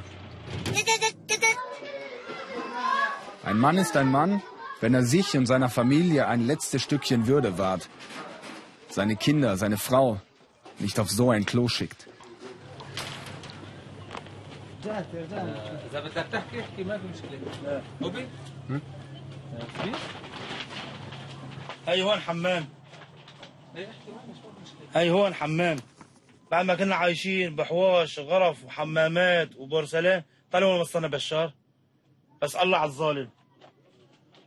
Ein 3.44 3.60
Mann 3.60 3.78
ist 3.78 3.96
ein 3.96 4.12
Mann, 4.12 4.42
wenn 4.82 4.94
er 4.94 5.04
sich 5.04 5.38
und 5.38 5.46
seiner 5.46 5.70
Familie 5.70 6.28
ein 6.28 6.46
letztes 6.46 6.84
Stückchen 6.84 7.28
Würde 7.28 7.58
wahrt. 7.58 7.90
Seine 8.90 9.16
Kinder, 9.16 9.58
seine 9.58 9.78
Frau 9.78 10.22
nicht 10.80 11.00
auf 11.00 11.10
so 11.10 11.32
ein 11.32 11.46
Klo 11.46 11.68
schickt. 11.68 12.08
أيوة 21.88 22.20
هاي 24.95 25.11
هون 25.11 25.35
حمام 25.35 25.77
بعد 26.51 26.65
ما 26.65 26.75
كنا 26.75 26.95
عايشين 26.95 27.57
بحواش 27.57 28.19
غرف 28.19 28.65
وحمامات 28.65 29.57
وبورسلان 29.57 30.23
طلعوا 30.53 30.81
وصلنا 30.81 31.09
بشار. 31.09 31.53
بس 32.43 32.57
الله 32.57 32.79
على 32.79 32.89
الظالم. 32.89 33.29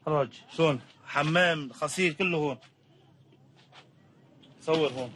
راج 0.08 0.30
شلون؟ 0.58 0.80
حمام 1.06 1.74
خصير 1.74 2.14
كله 2.14 2.38
هون. 2.38 2.58
صور 4.62 4.92
هون. 4.92 5.12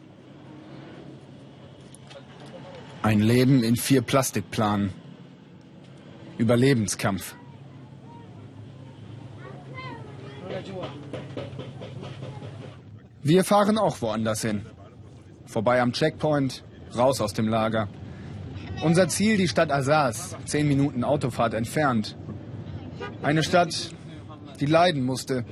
Ein 3.02 3.20
Leben 3.20 3.64
in 3.64 3.76
vier 3.76 4.02
Plastikplanen. 4.02 4.90
Überlebenskampf. 6.38 7.34
Wir 13.24 13.44
fahren 13.44 13.78
auch 13.78 14.02
woanders 14.02 14.42
hin. 14.42 14.66
Vorbei 15.46 15.80
am 15.80 15.92
Checkpoint, 15.92 16.64
raus 16.96 17.20
aus 17.20 17.32
dem 17.32 17.46
Lager. 17.46 17.88
Unser 18.82 19.06
Ziel 19.06 19.36
die 19.36 19.46
Stadt 19.46 19.70
Assas, 19.70 20.36
zehn 20.44 20.66
Minuten 20.66 21.04
Autofahrt 21.04 21.54
entfernt. 21.54 22.16
Eine 23.22 23.44
Stadt, 23.44 23.90
die 24.58 24.66
leiden 24.66 25.04
musste, 25.04 25.44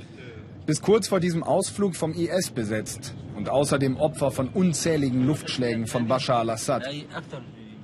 bis 0.67 0.83
kurz 0.83 1.07
vor 1.07 1.21
diesem 1.21 1.45
Ausflug 1.45 1.95
vom 1.95 2.13
IS 2.13 2.51
besetzt 2.51 3.15
und 3.37 3.49
außerdem 3.49 3.97
Opfer 3.99 4.33
von 4.33 4.49
unzähligen 4.49 5.25
Luftschlägen 5.25 5.87
von 5.87 6.09
Bashar 6.09 6.41
al-Assad. 6.41 6.83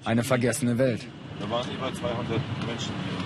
Eine 0.04 0.24
vergessene 0.24 0.78
Welt. 0.78 1.06
Da 1.38 1.48
waren 1.48 1.70
über 1.70 1.94
200 1.94 2.28
Menschen 2.66 2.94
hier. 3.04 3.24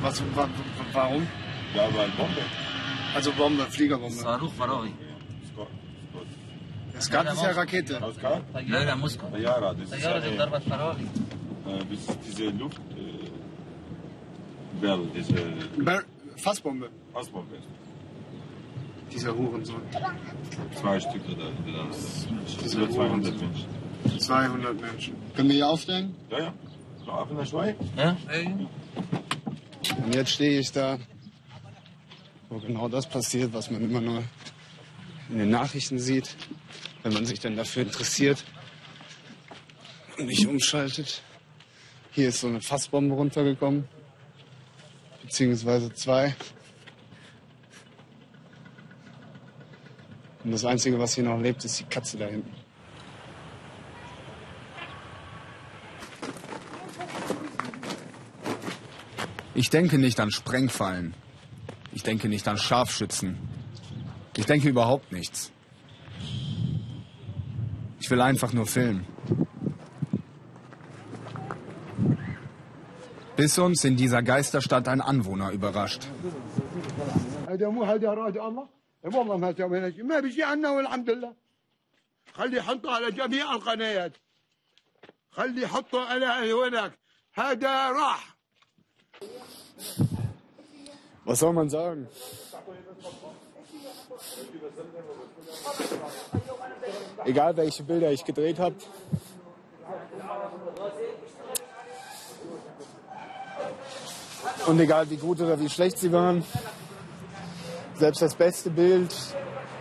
Was, 0.00 0.22
wa, 0.34 0.48
warum? 0.94 1.26
Ja, 1.74 1.82
weil 1.94 2.08
Bombe. 2.16 2.40
Also 3.14 3.32
Bombe, 3.32 3.64
Fliegerbombe. 3.64 4.24
Das 7.08 7.34
ist 7.34 7.42
ja 7.42 7.50
Rakete. 7.50 8.02
Aus 8.02 8.14
Ja, 8.66 8.96
Moskau. 8.96 9.28
Ja, 9.36 9.72
das 9.72 9.98
ist 9.98 10.06
eine, 10.06 10.26
äh, 11.66 11.84
diese 12.26 12.50
Luft. 12.50 12.80
Äh, 12.96 14.80
Bell, 14.80 15.00
diese. 15.14 16.04
Fassbombe. 16.36 16.88
Fassbombe. 17.12 17.56
Dieser 19.12 19.36
Hurensohn. 19.36 19.82
Zwei 20.74 21.00
Stück 21.00 21.22
oder 21.28 21.50
das 21.88 22.28
sind 22.56 22.92
200 22.92 23.40
Menschen. 23.40 23.66
200 24.18 24.80
Menschen. 24.80 25.14
Können 25.34 25.48
wir 25.48 25.56
hier 25.56 25.68
aufstehen? 25.68 26.14
Ja, 26.30 26.38
ja. 26.38 26.54
Auf 27.06 27.30
in 27.30 27.36
der 27.38 27.44
Schweiz? 27.44 27.76
Ja. 27.96 28.16
Und 30.04 30.14
jetzt 30.14 30.30
stehe 30.30 30.60
ich 30.60 30.70
da, 30.70 30.98
wo 32.48 32.58
genau 32.58 32.88
das 32.88 33.08
passiert, 33.08 33.52
was 33.52 33.70
man 33.70 33.82
immer 33.82 34.00
nur 34.00 34.22
in 35.28 35.38
den 35.38 35.50
Nachrichten 35.50 35.98
sieht 35.98 36.36
wenn 37.02 37.12
man 37.12 37.26
sich 37.26 37.40
dann 37.40 37.56
dafür 37.56 37.82
interessiert 37.82 38.44
und 40.18 40.26
nicht 40.26 40.46
umschaltet. 40.46 41.22
Hier 42.12 42.28
ist 42.28 42.40
so 42.40 42.48
eine 42.48 42.60
Fassbombe 42.60 43.14
runtergekommen, 43.14 43.88
beziehungsweise 45.22 45.92
zwei. 45.94 46.34
Und 50.42 50.52
das 50.52 50.64
Einzige, 50.64 50.98
was 50.98 51.14
hier 51.14 51.24
noch 51.24 51.38
lebt, 51.38 51.64
ist 51.64 51.80
die 51.80 51.84
Katze 51.84 52.18
da 52.18 52.26
hinten. 52.26 52.54
Ich 59.54 59.68
denke 59.68 59.98
nicht 59.98 60.18
an 60.20 60.30
Sprengfallen. 60.30 61.14
Ich 61.92 62.02
denke 62.02 62.28
nicht 62.28 62.48
an 62.48 62.56
Scharfschützen. 62.56 63.36
Ich 64.36 64.46
denke 64.46 64.68
überhaupt 64.68 65.12
nichts. 65.12 65.52
Ich 68.09 68.09
will 68.11 68.21
einfach 68.21 68.53
nur 68.53 68.67
filmen. 68.67 69.05
Bis 73.35 73.57
uns 73.59 73.83
in 73.83 73.95
dieser 73.97 74.21
Geisterstadt 74.21 74.87
ein 74.87 75.01
Anwohner 75.01 75.51
überrascht. 75.51 76.07
هذا 77.49 77.69
مو 77.69 77.83
هذا 77.83 78.09
راد 78.13 78.37
الله 78.37 78.67
والله 79.03 79.37
ما 79.37 79.53
سوينا 79.57 79.91
شيء 79.91 80.03
ما 80.03 80.19
بشي 80.19 80.43
عنا 80.43 80.69
والحمد 80.69 81.09
لله 81.09 81.33
خلي 82.33 82.57
يحطوا 82.57 82.91
على 82.91 83.11
جميع 83.11 83.53
القنوات 83.55 84.13
خلي 85.31 85.61
يحطوا 85.61 86.01
على 86.01 86.53
هناك 86.53 86.91
هذا 87.33 87.91
راح 87.91 88.35
Was 91.25 91.39
soll 91.39 91.53
man 91.53 91.69
sagen? 91.69 92.07
Egal 97.24 97.56
welche 97.56 97.82
Bilder 97.82 98.10
ich 98.10 98.24
gedreht 98.24 98.58
habe. 98.58 98.74
Und 104.66 104.80
egal 104.80 105.08
wie 105.10 105.16
gut 105.16 105.40
oder 105.40 105.58
wie 105.58 105.68
schlecht 105.68 105.98
sie 105.98 106.12
waren, 106.12 106.44
selbst 107.94 108.22
das 108.22 108.34
beste 108.34 108.70
Bild 108.70 109.14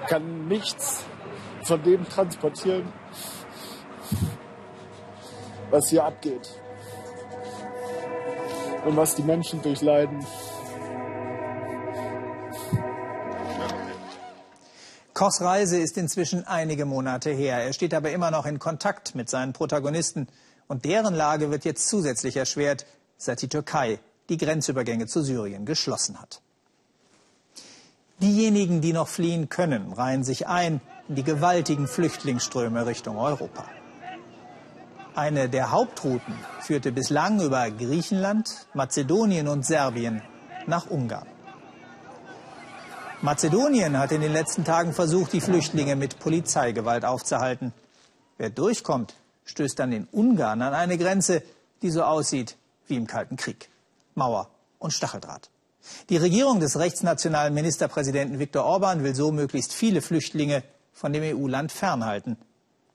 kann 0.07 0.47
nichts 0.47 1.05
von 1.63 1.81
dem 1.83 2.07
transportieren, 2.07 2.91
was 5.69 5.89
hier 5.89 6.03
abgeht. 6.03 6.49
Und 8.85 8.95
was 8.97 9.15
die 9.15 9.23
Menschen 9.23 9.61
durchleiden. 9.61 10.25
Kochs 15.19 15.41
Reise 15.41 15.77
ist 15.77 15.97
inzwischen 15.97 16.47
einige 16.47 16.86
Monate 16.86 17.29
her. 17.29 17.58
Er 17.58 17.73
steht 17.73 17.93
aber 17.93 18.10
immer 18.12 18.32
noch 18.32 18.45
in 18.45 18.58
Kontakt 18.58 19.15
mit 19.15 19.29
seinen 19.29 19.51
Protagonisten. 19.51 20.29
Und 20.69 20.86
deren 20.86 21.13
Lage 21.13 21.51
wird 21.51 21.65
jetzt 21.65 21.89
zusätzlich 21.89 22.38
erschwert, 22.38 22.86
seit 23.17 23.41
die 23.41 23.49
Türkei 23.49 23.99
die 24.29 24.38
Grenzübergänge 24.38 25.08
zu 25.08 25.21
Syrien 25.21 25.65
geschlossen 25.65 26.21
hat. 26.21 26.39
Diejenigen, 28.21 28.79
die 28.79 28.93
noch 28.93 29.10
fliehen 29.10 29.49
können, 29.49 29.91
reihen 29.91 30.23
sich 30.23 30.47
ein 30.47 30.79
in 31.10 31.15
die 31.15 31.23
gewaltigen 31.23 31.89
Flüchtlingsströme 31.89 32.86
Richtung 32.86 33.17
Europa. 33.17 33.65
Eine 35.15 35.49
der 35.49 35.71
Hauptrouten 35.71 36.34
führte 36.62 36.93
bislang 36.93 37.41
über 37.41 37.69
Griechenland, 37.69 38.67
Mazedonien 38.73 39.49
und 39.49 39.65
Serbien 39.65 40.21
nach 40.65 40.89
Ungarn. 40.89 41.27
Mazedonien 43.21 43.99
hat 43.99 44.13
in 44.13 44.21
den 44.21 44.32
letzten 44.32 44.63
Tagen 44.63 44.93
versucht, 44.93 45.34
die 45.34 45.41
Flüchtlinge 45.41 45.97
mit 45.97 46.19
Polizeigewalt 46.19 47.03
aufzuhalten. 47.03 47.73
Wer 48.38 48.49
durchkommt, 48.49 49.13
stößt 49.43 49.77
dann 49.77 49.91
in 49.91 50.08
Ungarn 50.10 50.62
an 50.62 50.73
eine 50.73 50.97
Grenze, 50.97 51.43
die 51.82 51.91
so 51.91 52.03
aussieht 52.03 52.55
wie 52.88 52.95
im 52.95 53.08
Kalten 53.08 53.36
Krieg. 53.36 53.67
Mauer 54.15 54.49
und 54.79 54.93
Stacheldraht. 54.93 55.49
Die 56.08 56.15
Regierung 56.15 56.62
des 56.62 56.79
rechtsnationalen 56.79 57.53
Ministerpräsidenten 57.53 58.39
Viktor 58.39 58.63
Orban 58.63 59.03
will 59.03 59.13
so 59.13 59.34
möglichst 59.34 59.73
viele 59.73 60.01
Flüchtlinge 60.01 60.63
von 60.93 61.12
dem 61.12 61.23
EU-Land 61.23 61.73
fernhalten. 61.73 62.38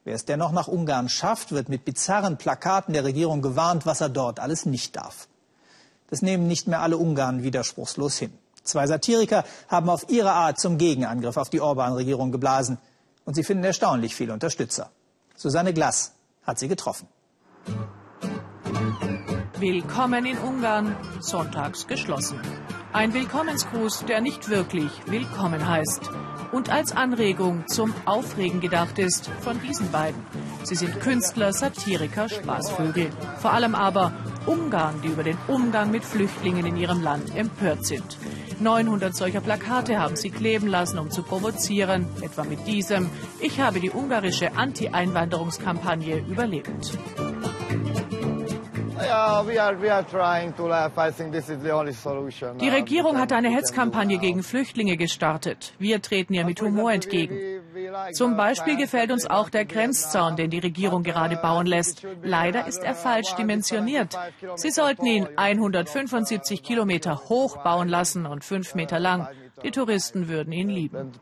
Wer 0.04 0.14
es 0.14 0.24
dennoch 0.24 0.52
nach 0.52 0.68
Ungarn 0.68 1.10
schafft, 1.10 1.52
wird 1.52 1.68
mit 1.68 1.84
bizarren 1.84 2.38
Plakaten 2.38 2.94
der 2.94 3.04
Regierung 3.04 3.42
gewarnt, 3.42 3.84
was 3.84 4.00
er 4.00 4.08
dort 4.08 4.40
alles 4.40 4.64
nicht 4.64 4.96
darf. 4.96 5.28
Das 6.08 6.22
nehmen 6.22 6.46
nicht 6.46 6.66
mehr 6.66 6.80
alle 6.80 6.96
Ungarn 6.96 7.42
widerspruchslos 7.42 8.16
hin. 8.16 8.32
Zwei 8.64 8.86
Satiriker 8.86 9.44
haben 9.68 9.90
auf 9.90 10.08
ihre 10.08 10.32
Art 10.32 10.58
zum 10.58 10.78
Gegenangriff 10.78 11.36
auf 11.36 11.50
die 11.50 11.60
Orban-Regierung 11.60 12.32
geblasen. 12.32 12.78
Und 13.24 13.34
sie 13.34 13.44
finden 13.44 13.64
erstaunlich 13.64 14.14
viele 14.14 14.32
Unterstützer. 14.32 14.90
Susanne 15.36 15.72
Glass 15.72 16.12
hat 16.42 16.58
sie 16.58 16.68
getroffen. 16.68 17.06
Willkommen 19.58 20.26
in 20.26 20.38
Ungarn, 20.38 20.96
sonntags 21.20 21.86
geschlossen. 21.86 22.40
Ein 22.92 23.14
Willkommensgruß, 23.14 24.04
der 24.06 24.20
nicht 24.20 24.48
wirklich 24.48 24.90
willkommen 25.06 25.66
heißt 25.66 26.10
und 26.54 26.70
als 26.70 26.92
Anregung 26.92 27.66
zum 27.66 27.92
Aufregen 28.04 28.60
gedacht 28.60 28.98
ist 29.00 29.28
von 29.40 29.60
diesen 29.60 29.90
beiden. 29.90 30.22
Sie 30.62 30.76
sind 30.76 31.00
Künstler, 31.00 31.52
Satiriker, 31.52 32.28
Spaßvögel. 32.28 33.10
Vor 33.40 33.52
allem 33.52 33.74
aber 33.74 34.12
Ungarn, 34.46 35.02
die 35.02 35.08
über 35.08 35.24
den 35.24 35.36
Umgang 35.48 35.90
mit 35.90 36.04
Flüchtlingen 36.04 36.64
in 36.64 36.76
ihrem 36.76 37.02
Land 37.02 37.34
empört 37.34 37.84
sind. 37.84 38.18
900 38.60 39.16
solcher 39.16 39.40
Plakate 39.40 39.98
haben 39.98 40.14
sie 40.14 40.30
kleben 40.30 40.68
lassen, 40.68 41.00
um 41.00 41.10
zu 41.10 41.24
provozieren, 41.24 42.06
etwa 42.22 42.44
mit 42.44 42.64
diesem 42.68 43.10
Ich 43.40 43.60
habe 43.60 43.80
die 43.80 43.90
ungarische 43.90 44.56
Anti-Einwanderungskampagne 44.56 46.18
überlebt. 46.18 46.96
Die 52.60 52.68
Regierung 52.68 53.18
hat 53.18 53.32
eine 53.32 53.48
Hetzkampagne 53.50 54.18
gegen 54.18 54.42
Flüchtlinge 54.42 54.96
gestartet. 54.96 55.74
Wir 55.78 56.00
treten 56.00 56.34
ihr 56.34 56.44
mit 56.44 56.60
Humor 56.62 56.92
entgegen. 56.92 57.36
Zum 58.12 58.36
Beispiel 58.36 58.76
gefällt 58.76 59.10
uns 59.10 59.26
auch 59.26 59.50
der 59.50 59.64
Grenzzaun, 59.64 60.36
den 60.36 60.50
die 60.50 60.60
Regierung 60.60 61.02
gerade 61.02 61.36
bauen 61.36 61.66
lässt. 61.66 62.06
Leider 62.22 62.66
ist 62.66 62.84
er 62.84 62.94
falsch 62.94 63.34
dimensioniert. 63.34 64.16
Sie 64.56 64.70
sollten 64.70 65.06
ihn 65.06 65.28
175 65.36 66.62
Kilometer 66.62 67.16
hoch 67.28 67.56
bauen 67.64 67.88
lassen 67.88 68.26
und 68.26 68.44
fünf 68.44 68.74
Meter 68.74 69.00
lang. 69.00 69.26
Die 69.62 69.70
Touristen 69.70 70.28
würden 70.28 70.52
ihn 70.52 70.68
lieben. 70.68 71.12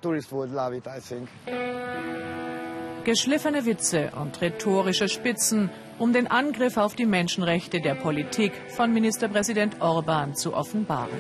Geschliffene 3.05 3.67
Witze 3.67 4.13
und 4.21 4.41
rhetorische 4.41 5.09
Spitzen, 5.09 5.71
um 5.99 6.13
den 6.13 6.27
Angriff 6.27 6.77
auf 6.77 6.95
die 6.95 7.07
Menschenrechte 7.07 7.81
der 7.81 7.95
Politik 7.95 8.53
von 8.69 8.93
Ministerpräsident 8.93 9.81
Orban 9.81 10.35
zu 10.35 10.55
offenbaren. 10.55 11.19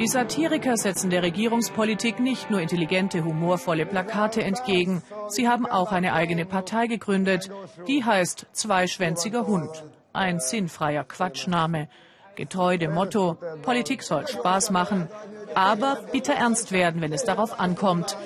Die 0.00 0.08
Satiriker 0.08 0.78
setzen 0.78 1.10
der 1.10 1.22
Regierungspolitik 1.22 2.20
nicht 2.20 2.50
nur 2.50 2.62
intelligente, 2.62 3.22
humorvolle 3.22 3.84
Plakate 3.84 4.42
entgegen, 4.42 5.02
sie 5.28 5.46
haben 5.46 5.66
auch 5.66 5.92
eine 5.92 6.14
eigene 6.14 6.46
Partei 6.46 6.86
gegründet, 6.86 7.50
die 7.86 8.02
heißt 8.02 8.46
Zweischwänziger 8.52 9.46
Hund. 9.46 9.84
Ein 10.14 10.40
sinnfreier 10.40 11.04
Quatschname. 11.04 11.88
Getreu 12.34 12.78
dem 12.78 12.94
Motto, 12.94 13.36
Politik 13.60 14.02
soll 14.02 14.26
Spaß 14.26 14.70
machen, 14.70 15.08
aber 15.54 15.98
bitter 16.10 16.32
ernst 16.32 16.72
werden, 16.72 17.02
wenn 17.02 17.12
es 17.12 17.24
darauf 17.24 17.60
ankommt. 17.60 18.16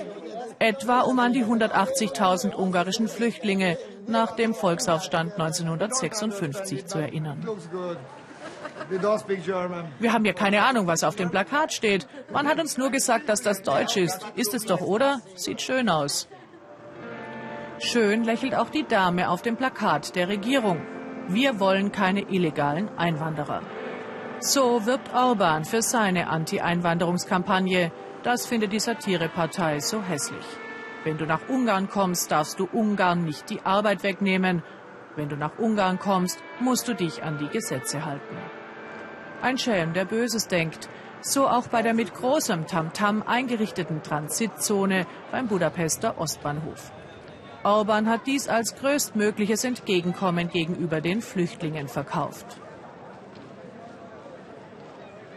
Etwa 0.58 1.00
um 1.00 1.18
an 1.18 1.32
die 1.32 1.44
180.000 1.44 2.54
ungarischen 2.54 3.08
Flüchtlinge 3.08 3.78
nach 4.06 4.36
dem 4.36 4.54
Volksaufstand 4.54 5.32
1956 5.32 6.86
zu 6.86 6.98
erinnern. 6.98 7.46
Wir 9.98 10.12
haben 10.12 10.24
ja 10.24 10.32
keine 10.32 10.62
Ahnung, 10.62 10.86
was 10.86 11.04
auf 11.04 11.16
dem 11.16 11.30
Plakat 11.30 11.72
steht. 11.72 12.06
Man 12.32 12.46
hat 12.46 12.60
uns 12.60 12.76
nur 12.76 12.90
gesagt, 12.90 13.28
dass 13.28 13.42
das 13.42 13.62
Deutsch 13.62 13.96
ist. 13.96 14.26
Ist 14.36 14.54
es 14.54 14.64
doch, 14.64 14.80
oder? 14.80 15.20
Sieht 15.36 15.62
schön 15.62 15.88
aus. 15.88 16.28
Schön 17.78 18.24
lächelt 18.24 18.54
auch 18.54 18.70
die 18.70 18.84
Dame 18.84 19.28
auf 19.28 19.42
dem 19.42 19.56
Plakat 19.56 20.14
der 20.16 20.28
Regierung. 20.28 20.80
Wir 21.28 21.58
wollen 21.60 21.92
keine 21.92 22.22
illegalen 22.22 22.88
Einwanderer. 22.96 23.62
So 24.40 24.84
wirbt 24.84 25.14
Orban 25.14 25.64
für 25.64 25.82
seine 25.82 26.28
Anti-Einwanderungskampagne. 26.28 27.92
Das 28.24 28.46
findet 28.46 28.72
die 28.72 28.80
Satirepartei 28.80 29.80
so 29.80 30.02
hässlich. 30.02 30.46
Wenn 31.04 31.18
du 31.18 31.26
nach 31.26 31.46
Ungarn 31.46 31.90
kommst, 31.90 32.32
darfst 32.32 32.58
du 32.58 32.66
Ungarn 32.72 33.22
nicht 33.22 33.50
die 33.50 33.60
Arbeit 33.60 34.02
wegnehmen. 34.02 34.62
Wenn 35.14 35.28
du 35.28 35.36
nach 35.36 35.58
Ungarn 35.58 35.98
kommst, 35.98 36.38
musst 36.58 36.88
du 36.88 36.94
dich 36.94 37.22
an 37.22 37.36
die 37.36 37.48
Gesetze 37.48 38.06
halten. 38.06 38.36
Ein 39.42 39.58
Schelm, 39.58 39.92
der 39.92 40.06
Böses 40.06 40.48
denkt. 40.48 40.88
So 41.20 41.46
auch 41.46 41.68
bei 41.68 41.82
der 41.82 41.92
mit 41.92 42.14
großem 42.14 42.66
Tamtam 42.66 43.20
-Tam 43.20 43.26
eingerichteten 43.26 44.02
Transitzone 44.02 45.06
beim 45.30 45.46
Budapester 45.46 46.18
Ostbahnhof. 46.18 46.92
Orban 47.62 48.08
hat 48.08 48.26
dies 48.26 48.48
als 48.48 48.74
größtmögliches 48.76 49.64
Entgegenkommen 49.64 50.48
gegenüber 50.48 51.02
den 51.02 51.20
Flüchtlingen 51.20 51.88
verkauft. 51.88 52.58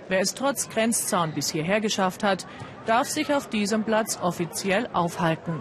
Wer 0.09 0.21
es 0.21 0.33
trotz 0.33 0.69
Grenzzaun 0.69 1.33
bis 1.33 1.51
hierher 1.51 1.81
geschafft 1.81 2.23
hat, 2.23 2.47
darf 2.87 3.09
sich 3.09 3.33
auf 3.33 3.49
diesem 3.49 3.83
Platz 3.83 4.17
offiziell 4.21 4.87
aufhalten. 4.93 5.59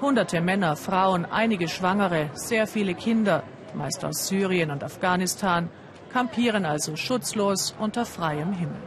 Hunderte 0.00 0.40
Männer, 0.40 0.74
Frauen, 0.74 1.26
einige 1.26 1.68
Schwangere, 1.68 2.30
sehr 2.32 2.66
viele 2.66 2.94
Kinder, 2.94 3.42
meist 3.74 4.04
aus 4.04 4.26
Syrien 4.26 4.70
und 4.70 4.82
Afghanistan, 4.82 5.68
kampieren 6.12 6.64
also 6.64 6.96
schutzlos 6.96 7.74
unter 7.78 8.06
freiem 8.06 8.52
Himmel. 8.52 8.82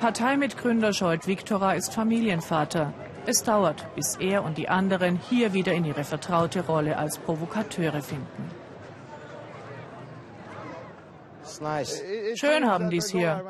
Parteimitgründer 0.00 0.92
Scholt 0.92 1.26
Viktora 1.26 1.72
ist 1.72 1.92
Familienvater. 1.92 2.92
Es 3.26 3.42
dauert, 3.42 3.84
bis 3.96 4.14
er 4.16 4.44
und 4.44 4.56
die 4.56 4.68
anderen 4.68 5.18
hier 5.28 5.52
wieder 5.52 5.72
in 5.72 5.84
ihre 5.84 6.04
vertraute 6.04 6.64
Rolle 6.64 6.96
als 6.96 7.18
Provokateure 7.18 8.00
finden. 8.00 8.57
Schön 12.34 12.66
haben 12.66 12.90
die 12.90 12.98
es 12.98 13.10
hier. 13.10 13.44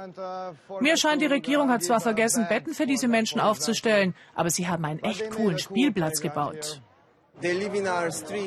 Mir 0.80 0.96
scheint, 0.96 1.22
die 1.22 1.26
Regierung 1.26 1.70
hat 1.70 1.82
zwar 1.82 2.00
vergessen, 2.00 2.46
Betten 2.48 2.74
für 2.74 2.86
diese 2.86 3.08
Menschen 3.08 3.40
aufzustellen, 3.40 4.14
aber 4.34 4.50
sie 4.50 4.68
haben 4.68 4.84
einen 4.84 5.00
echt 5.00 5.30
coolen 5.30 5.58
Spielplatz 5.58 6.20
gebaut. 6.20 6.80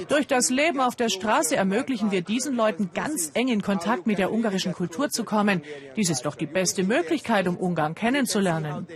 Durch 0.10 0.28
das 0.28 0.50
Leben 0.50 0.82
auf 0.82 0.96
der 0.96 1.10
Straße 1.10 1.56
ermöglichen 1.56 2.12
wir 2.12 2.22
diesen 2.22 2.56
Leuten 2.56 2.92
ganz 2.94 3.32
eng 3.34 3.48
in 3.48 3.62
Kontakt 3.62 4.06
mit 4.06 4.18
der 4.18 4.32
ungarischen 4.32 4.74
Kultur 4.74 5.10
zu 5.10 5.24
kommen. 5.24 5.64
Dies 5.96 6.10
ist 6.10 6.26
doch 6.26 6.36
die 6.36 6.46
beste 6.46 6.84
Möglichkeit, 6.84 7.48
um 7.48 7.56
Ungarn 7.56 7.96
kennenzulernen. 7.96 8.88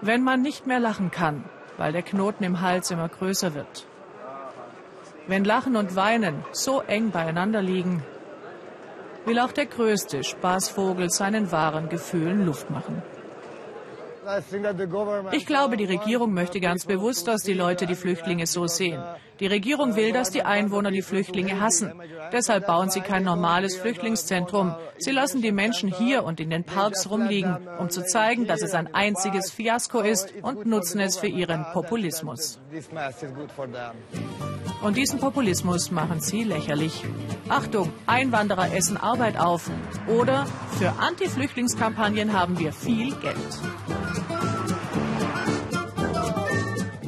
Wenn 0.00 0.22
man 0.22 0.40
nicht 0.40 0.66
mehr 0.66 0.80
lachen 0.80 1.10
kann, 1.10 1.44
weil 1.76 1.92
der 1.92 2.02
Knoten 2.02 2.44
im 2.44 2.60
Hals 2.60 2.90
immer 2.90 3.08
größer 3.08 3.54
wird. 3.54 3.87
Wenn 5.28 5.44
Lachen 5.44 5.76
und 5.76 5.94
Weinen 5.94 6.42
so 6.52 6.80
eng 6.80 7.10
beieinander 7.10 7.60
liegen, 7.60 8.02
will 9.26 9.38
auch 9.38 9.52
der 9.52 9.66
größte 9.66 10.24
Spaßvogel 10.24 11.10
seinen 11.10 11.52
wahren 11.52 11.90
Gefühlen 11.90 12.46
Luft 12.46 12.70
machen. 12.70 13.02
Ich 15.32 15.46
glaube, 15.46 15.76
die 15.76 15.84
Regierung 15.84 16.32
möchte 16.32 16.60
ganz 16.60 16.86
bewusst, 16.86 17.28
dass 17.28 17.42
die 17.42 17.52
Leute 17.54 17.86
die 17.86 17.94
Flüchtlinge 17.94 18.46
so 18.46 18.66
sehen. 18.66 19.02
Die 19.40 19.46
Regierung 19.46 19.94
will, 19.94 20.12
dass 20.12 20.30
die 20.30 20.42
Einwohner 20.42 20.90
die 20.90 21.02
Flüchtlinge 21.02 21.60
hassen. 21.60 21.92
Deshalb 22.32 22.66
bauen 22.66 22.90
sie 22.90 23.00
kein 23.00 23.22
normales 23.22 23.76
Flüchtlingszentrum. 23.76 24.74
Sie 24.98 25.12
lassen 25.12 25.42
die 25.42 25.52
Menschen 25.52 25.92
hier 25.92 26.24
und 26.24 26.40
in 26.40 26.50
den 26.50 26.64
Parks 26.64 27.08
rumliegen, 27.08 27.56
um 27.78 27.88
zu 27.88 28.04
zeigen, 28.04 28.46
dass 28.46 28.62
es 28.62 28.74
ein 28.74 28.92
einziges 28.94 29.50
Fiasko 29.50 30.00
ist 30.00 30.32
und 30.42 30.66
nutzen 30.66 31.00
es 31.00 31.16
für 31.16 31.28
ihren 31.28 31.64
Populismus. 31.72 32.58
Und 34.82 34.96
diesen 34.96 35.20
Populismus 35.20 35.90
machen 35.90 36.20
sie 36.20 36.44
lächerlich. 36.44 37.04
Achtung, 37.48 37.92
Einwanderer 38.06 38.74
essen 38.74 38.96
Arbeit 38.96 39.38
auf. 39.38 39.70
Oder 40.08 40.46
für 40.78 40.92
Anti-Flüchtlingskampagnen 40.98 42.32
haben 42.32 42.58
wir 42.58 42.72
viel 42.72 43.14
Geld. 43.16 43.58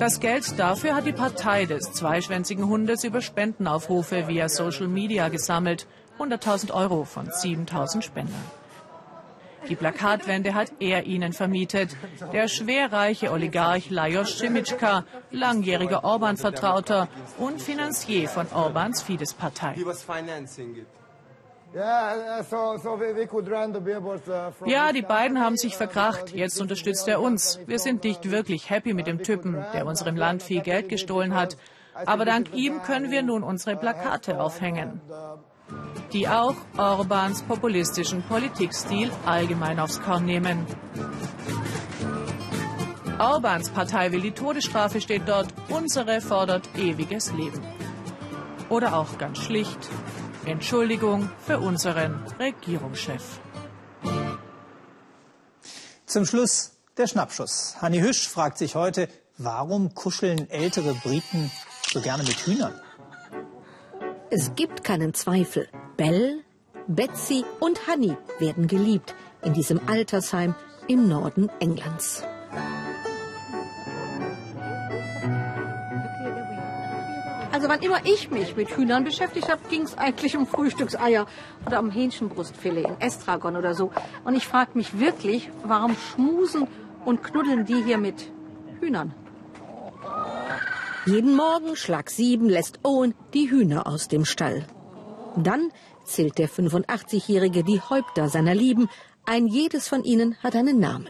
Das 0.00 0.18
Geld 0.18 0.58
dafür 0.58 0.94
hat 0.94 1.04
die 1.04 1.12
Partei 1.12 1.66
des 1.66 1.92
zweischwänzigen 1.92 2.66
Hundes 2.66 3.04
über 3.04 3.20
Spendenaufrufe 3.20 4.28
via 4.28 4.48
Social 4.48 4.88
Media 4.88 5.28
gesammelt. 5.28 5.86
100.000 6.18 6.72
Euro 6.72 7.04
von 7.04 7.28
7.000 7.28 8.00
Spendern. 8.00 8.44
Die 9.68 9.76
Plakatwände 9.76 10.54
hat 10.54 10.72
er 10.80 11.04
ihnen 11.04 11.34
vermietet. 11.34 11.94
Der 12.32 12.48
schwerreiche 12.48 13.30
Oligarch 13.30 13.90
Lajos 13.90 14.38
Cimitschka, 14.38 15.04
langjähriger 15.32 16.02
Orban-Vertrauter 16.02 17.08
und 17.36 17.60
Finanzier 17.60 18.26
von 18.30 18.46
Orbans 18.54 19.02
Fidesz-Partei. 19.02 19.74
Ja, 24.66 24.92
die 24.92 25.02
beiden 25.02 25.40
haben 25.40 25.56
sich 25.56 25.76
verkracht. 25.76 26.30
Jetzt 26.32 26.60
unterstützt 26.60 27.06
er 27.06 27.20
uns. 27.20 27.60
Wir 27.66 27.78
sind 27.78 28.02
nicht 28.02 28.30
wirklich 28.30 28.70
happy 28.70 28.92
mit 28.92 29.06
dem 29.06 29.22
Typen, 29.22 29.64
der 29.72 29.86
unserem 29.86 30.16
Land 30.16 30.42
viel 30.42 30.62
Geld 30.62 30.88
gestohlen 30.88 31.34
hat. 31.34 31.56
Aber 32.06 32.24
dank 32.24 32.52
ihm 32.54 32.82
können 32.82 33.10
wir 33.10 33.22
nun 33.22 33.42
unsere 33.42 33.76
Plakate 33.76 34.40
aufhängen, 34.40 35.00
die 36.12 36.28
auch 36.28 36.56
Orbans 36.76 37.42
populistischen 37.42 38.22
Politikstil 38.22 39.10
allgemein 39.24 39.78
aufs 39.78 40.00
Korn 40.00 40.24
nehmen. 40.24 40.66
Orbans 43.20 43.68
Partei 43.68 44.12
will 44.12 44.22
die 44.22 44.32
Todesstrafe, 44.32 45.00
steht 45.00 45.28
dort. 45.28 45.48
Unsere 45.68 46.20
fordert 46.20 46.68
ewiges 46.76 47.32
Leben. 47.32 47.60
Oder 48.70 48.96
auch 48.96 49.18
ganz 49.18 49.38
schlicht, 49.38 49.90
Entschuldigung 50.46 51.30
für 51.46 51.58
unseren 51.58 52.24
Regierungschef. 52.38 53.40
Zum 56.06 56.24
Schluss 56.26 56.72
der 56.96 57.06
Schnappschuss. 57.06 57.76
Hanni 57.80 58.00
Hüsch 58.00 58.28
fragt 58.28 58.58
sich 58.58 58.74
heute, 58.74 59.08
warum 59.38 59.94
kuscheln 59.94 60.50
ältere 60.50 60.94
Briten 60.94 61.50
so 61.92 62.00
gerne 62.00 62.22
mit 62.22 62.46
Hühnern? 62.46 62.74
Es 64.30 64.52
gibt 64.54 64.82
keinen 64.82 65.14
Zweifel. 65.14 65.68
Belle, 65.96 66.40
Betsy 66.88 67.44
und 67.60 67.86
Hanni 67.86 68.16
werden 68.38 68.66
geliebt 68.66 69.14
in 69.42 69.52
diesem 69.52 69.88
Altersheim 69.88 70.54
im 70.88 71.08
Norden 71.08 71.48
Englands. 71.60 72.22
Wann 77.70 77.82
immer 77.82 78.04
ich 78.04 78.32
mich 78.32 78.56
mit 78.56 78.76
Hühnern 78.76 79.04
beschäftigt 79.04 79.48
habe, 79.48 79.60
ging 79.70 79.82
es 79.82 79.96
eigentlich 79.96 80.36
um 80.36 80.44
Frühstückseier 80.44 81.26
oder 81.64 81.78
um 81.78 81.88
Hähnchenbrustfilet 81.88 82.84
in 82.84 83.00
Estragon 83.00 83.56
oder 83.56 83.74
so. 83.74 83.92
Und 84.24 84.34
ich 84.34 84.44
frage 84.44 84.72
mich 84.74 84.98
wirklich, 84.98 85.48
warum 85.62 85.94
schmusen 85.94 86.66
und 87.04 87.22
knuddeln 87.22 87.64
die 87.64 87.80
hier 87.84 87.98
mit 87.98 88.32
Hühnern? 88.80 89.14
Jeden 91.06 91.36
Morgen, 91.36 91.76
Schlag 91.76 92.10
sieben, 92.10 92.48
lässt 92.48 92.80
Owen 92.82 93.14
die 93.34 93.48
Hühner 93.52 93.86
aus 93.86 94.08
dem 94.08 94.24
Stall. 94.24 94.66
Dann 95.36 95.70
zählt 96.04 96.38
der 96.38 96.48
85-Jährige 96.48 97.62
die 97.62 97.80
Häupter 97.80 98.28
seiner 98.28 98.56
Lieben. 98.56 98.88
Ein 99.24 99.46
jedes 99.46 99.86
von 99.86 100.02
ihnen 100.02 100.36
hat 100.42 100.56
einen 100.56 100.80
Namen. 100.80 101.08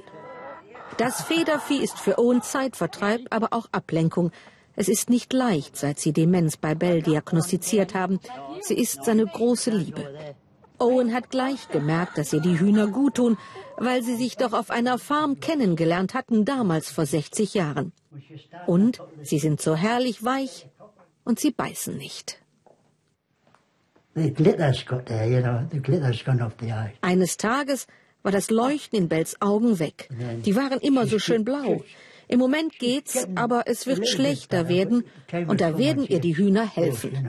Das 0.98 1.22
Federvieh 1.22 1.82
ist 1.82 1.98
für 1.98 2.18
Owen 2.18 2.42
Zeitvertreib, 2.42 3.28
aber 3.30 3.48
auch 3.52 3.68
Ablenkung. 3.72 4.30
Es 4.76 4.88
ist 4.88 5.10
nicht 5.10 5.32
leicht, 5.32 5.76
seit 5.76 5.98
sie 5.98 6.12
Demenz 6.12 6.56
bei 6.56 6.74
Bell 6.74 7.02
diagnostiziert 7.02 7.94
haben. 7.94 8.20
Sie 8.60 8.74
ist 8.74 9.04
seine 9.04 9.26
große 9.26 9.70
Liebe. 9.70 10.34
Owen 10.78 11.12
hat 11.12 11.30
gleich 11.30 11.68
gemerkt, 11.68 12.16
dass 12.16 12.32
ihr 12.32 12.40
die 12.40 12.58
Hühner 12.58 12.86
gut 12.86 13.16
tun, 13.16 13.36
weil 13.76 14.02
sie 14.02 14.16
sich 14.16 14.36
doch 14.36 14.54
auf 14.54 14.70
einer 14.70 14.98
Farm 14.98 15.38
kennengelernt 15.38 16.14
hatten, 16.14 16.44
damals 16.44 16.90
vor 16.90 17.04
60 17.04 17.52
Jahren. 17.54 17.92
Und 18.66 19.00
sie 19.22 19.38
sind 19.38 19.60
so 19.60 19.76
herrlich 19.76 20.24
weich 20.24 20.68
und 21.24 21.38
sie 21.38 21.50
beißen 21.50 21.96
nicht. 21.96 22.38
Eines 27.02 27.36
Tages 27.36 27.86
war 28.22 28.32
das 28.32 28.50
Leuchten 28.50 28.98
in 28.98 29.08
Bells 29.08 29.40
Augen 29.40 29.78
weg. 29.78 30.08
Die 30.44 30.56
waren 30.56 30.80
immer 30.80 31.06
so 31.06 31.18
schön 31.18 31.44
blau. 31.44 31.82
Im 32.30 32.38
Moment 32.38 32.78
geht's, 32.78 33.26
aber 33.34 33.64
es 33.66 33.88
wird 33.88 34.06
schlechter 34.06 34.68
werden 34.68 35.04
und 35.48 35.60
da 35.60 35.76
werden 35.76 36.06
ihr 36.06 36.20
die 36.20 36.36
Hühner 36.36 36.64
helfen. 36.64 37.28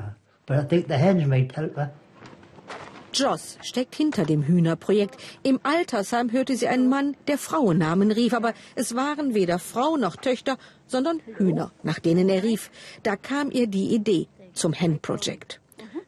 Joss 3.14 3.58
steckt 3.64 3.96
hinter 3.96 4.26
dem 4.26 4.44
Hühnerprojekt. 4.44 5.18
Im 5.42 5.60
Altersheim 5.64 6.32
hörte 6.32 6.56
sie 6.56 6.68
einen 6.68 6.88
Mann, 6.88 7.18
der 7.28 7.40
Frauennamen 7.40 8.12
rief, 8.12 8.34
aber 8.34 8.54
es 8.76 8.96
waren 8.96 9.34
weder 9.34 9.58
Frau 9.58 9.98
noch 9.98 10.18
Töchter, 10.18 10.58
sondern 10.86 11.20
Hühner, 11.36 11.72
nach 11.82 11.98
denen 11.98 12.30
er 12.30 12.44
rief. 12.44 12.70
Da 13.02 13.16
kam 13.16 13.50
ihr 13.50 13.66
die 13.66 13.96
Idee 13.96 14.28
zum 14.54 14.72
Hen 14.72 15.00
Project. 15.00 15.60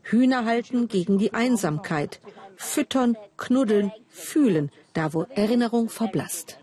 Hühner 0.04 0.46
halten 0.46 0.88
gegen 0.88 1.18
die 1.18 1.34
Einsamkeit. 1.34 2.20
Füttern, 2.56 3.18
knuddeln, 3.38 3.92
fühlen, 4.08 4.70
da 4.94 5.14
wo 5.14 5.24
Erinnerung 5.24 5.90
verblasst. 5.90 6.60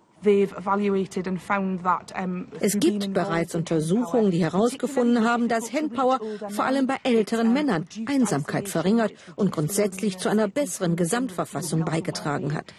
Es 2.60 2.78
gibt 2.78 3.14
bereits 3.14 3.54
Untersuchungen, 3.54 4.30
die 4.30 4.42
herausgefunden 4.42 5.24
haben, 5.24 5.48
dass 5.48 5.72
Handpower 5.72 6.20
vor 6.50 6.64
allem 6.64 6.86
bei 6.86 6.96
älteren 7.04 7.52
Männern 7.52 7.86
Einsamkeit 8.06 8.68
verringert 8.68 9.12
und 9.36 9.52
grundsätzlich 9.52 10.18
zu 10.18 10.28
einer 10.28 10.48
besseren 10.48 10.96
Gesamtverfassung 10.96 11.84
beigetragen 11.84 12.54
hat. 12.54 12.74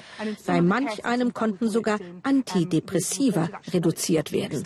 Bei 0.46 0.62
manch 0.62 1.06
einem 1.06 1.34
konnten 1.34 1.70
sogar 1.70 1.98
Antidepressiva 2.24 3.50
reduziert 3.74 4.32
werden. 4.32 4.64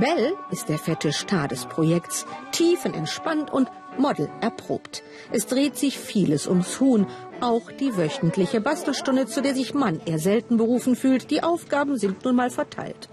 Bell 0.00 0.32
ist 0.50 0.68
der 0.70 0.78
fette 0.78 1.12
Star 1.12 1.48
des 1.48 1.66
Projekts, 1.66 2.26
tiefenentspannt 2.52 3.52
und 3.52 3.70
Model 3.98 4.28
erprobt. 4.40 5.02
Es 5.30 5.46
dreht 5.46 5.76
sich 5.76 5.98
vieles 5.98 6.46
ums 6.46 6.80
Huhn, 6.80 7.06
auch 7.44 7.70
die 7.70 7.96
wöchentliche 7.96 8.60
Bastelstunde, 8.60 9.26
zu 9.26 9.42
der 9.42 9.54
sich 9.54 9.74
Mann 9.74 10.00
eher 10.04 10.18
selten 10.18 10.56
berufen 10.56 10.96
fühlt. 10.96 11.30
Die 11.30 11.42
Aufgaben 11.42 11.98
sind 11.98 12.24
nun 12.24 12.36
mal 12.36 12.50
verteilt. 12.50 13.08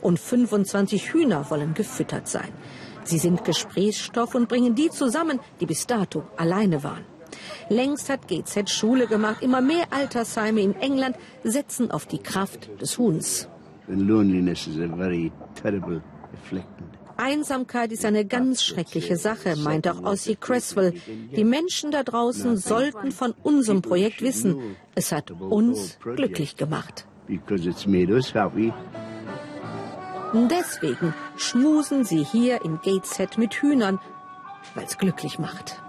Und 0.00 0.18
25 0.18 1.12
Hühner 1.12 1.50
wollen 1.50 1.74
gefüttert 1.74 2.26
sein. 2.28 2.52
Sie 3.04 3.18
sind 3.18 3.44
Gesprächsstoff 3.44 4.34
und 4.34 4.48
bringen 4.48 4.74
die 4.74 4.90
zusammen, 4.90 5.38
die 5.60 5.66
bis 5.66 5.86
dato 5.86 6.24
alleine 6.36 6.82
waren. 6.82 7.04
Längst 7.68 8.08
hat 8.08 8.28
GZ 8.28 8.70
Schule 8.70 9.06
gemacht. 9.06 9.42
Immer 9.42 9.60
mehr 9.60 9.86
Altersheime 9.90 10.60
in 10.60 10.74
England 10.76 11.16
setzen 11.42 11.90
auf 11.90 12.06
die 12.06 12.18
Kraft 12.18 12.68
des 12.80 12.98
Huhns. 12.98 13.48
loneliness 13.86 14.66
is 14.66 14.78
a 14.78 14.88
very 14.88 15.30
terrible 15.54 16.00
Einsamkeit 17.16 17.92
ist 17.92 18.04
eine 18.04 18.24
ganz 18.24 18.62
schreckliche 18.62 19.16
Sache, 19.16 19.56
meint 19.56 19.86
auch 19.88 20.02
Ossie 20.02 20.36
Cresswell. 20.36 20.94
Die 21.36 21.44
Menschen 21.44 21.90
da 21.90 22.02
draußen 22.02 22.56
sollten 22.56 23.12
von 23.12 23.34
unserem 23.42 23.82
Projekt 23.82 24.22
wissen. 24.22 24.76
Es 24.94 25.12
hat 25.12 25.30
uns 25.30 25.98
glücklich 26.00 26.56
gemacht. 26.56 27.06
Deswegen 30.50 31.14
schmusen 31.36 32.04
sie 32.04 32.24
hier 32.24 32.64
in 32.64 32.80
Gateshead 32.82 33.38
mit 33.38 33.54
Hühnern, 33.54 34.00
weil 34.74 34.84
es 34.84 34.98
glücklich 34.98 35.38
macht. 35.38 35.80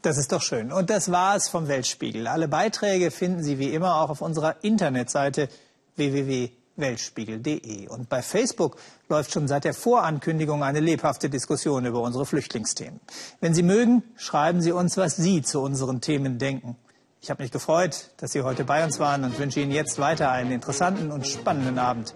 Das 0.00 0.18
ist 0.18 0.32
doch 0.32 0.42
schön. 0.42 0.72
Und 0.72 0.90
das 0.90 1.12
war 1.12 1.36
es 1.36 1.48
vom 1.48 1.68
Weltspiegel. 1.68 2.26
Alle 2.26 2.48
Beiträge 2.48 3.12
finden 3.12 3.42
Sie 3.42 3.60
wie 3.60 3.72
immer 3.72 4.00
auch 4.00 4.10
auf 4.10 4.20
unserer 4.20 4.56
Internetseite 4.64 5.48
www 5.94 6.50
weltspiegel.de. 6.76 7.88
Und 7.88 8.08
bei 8.08 8.22
Facebook 8.22 8.76
läuft 9.08 9.32
schon 9.32 9.48
seit 9.48 9.64
der 9.64 9.74
Vorankündigung 9.74 10.62
eine 10.62 10.80
lebhafte 10.80 11.28
Diskussion 11.30 11.84
über 11.84 12.00
unsere 12.00 12.26
Flüchtlingsthemen. 12.26 13.00
Wenn 13.40 13.54
Sie 13.54 13.62
mögen, 13.62 14.02
schreiben 14.16 14.60
Sie 14.60 14.72
uns, 14.72 14.96
was 14.96 15.16
Sie 15.16 15.42
zu 15.42 15.60
unseren 15.60 16.00
Themen 16.00 16.38
denken. 16.38 16.76
Ich 17.20 17.30
habe 17.30 17.42
mich 17.42 17.52
gefreut, 17.52 18.10
dass 18.16 18.32
Sie 18.32 18.42
heute 18.42 18.64
bei 18.64 18.84
uns 18.84 18.98
waren 18.98 19.24
und 19.24 19.38
wünsche 19.38 19.60
Ihnen 19.60 19.70
jetzt 19.70 19.98
weiter 19.98 20.30
einen 20.32 20.50
interessanten 20.50 21.12
und 21.12 21.26
spannenden 21.26 21.78
Abend 21.78 22.14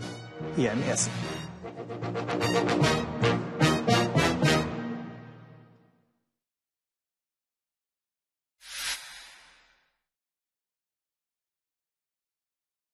hier 0.57 0.72
im 0.72 0.82
Ersten. 0.82 1.12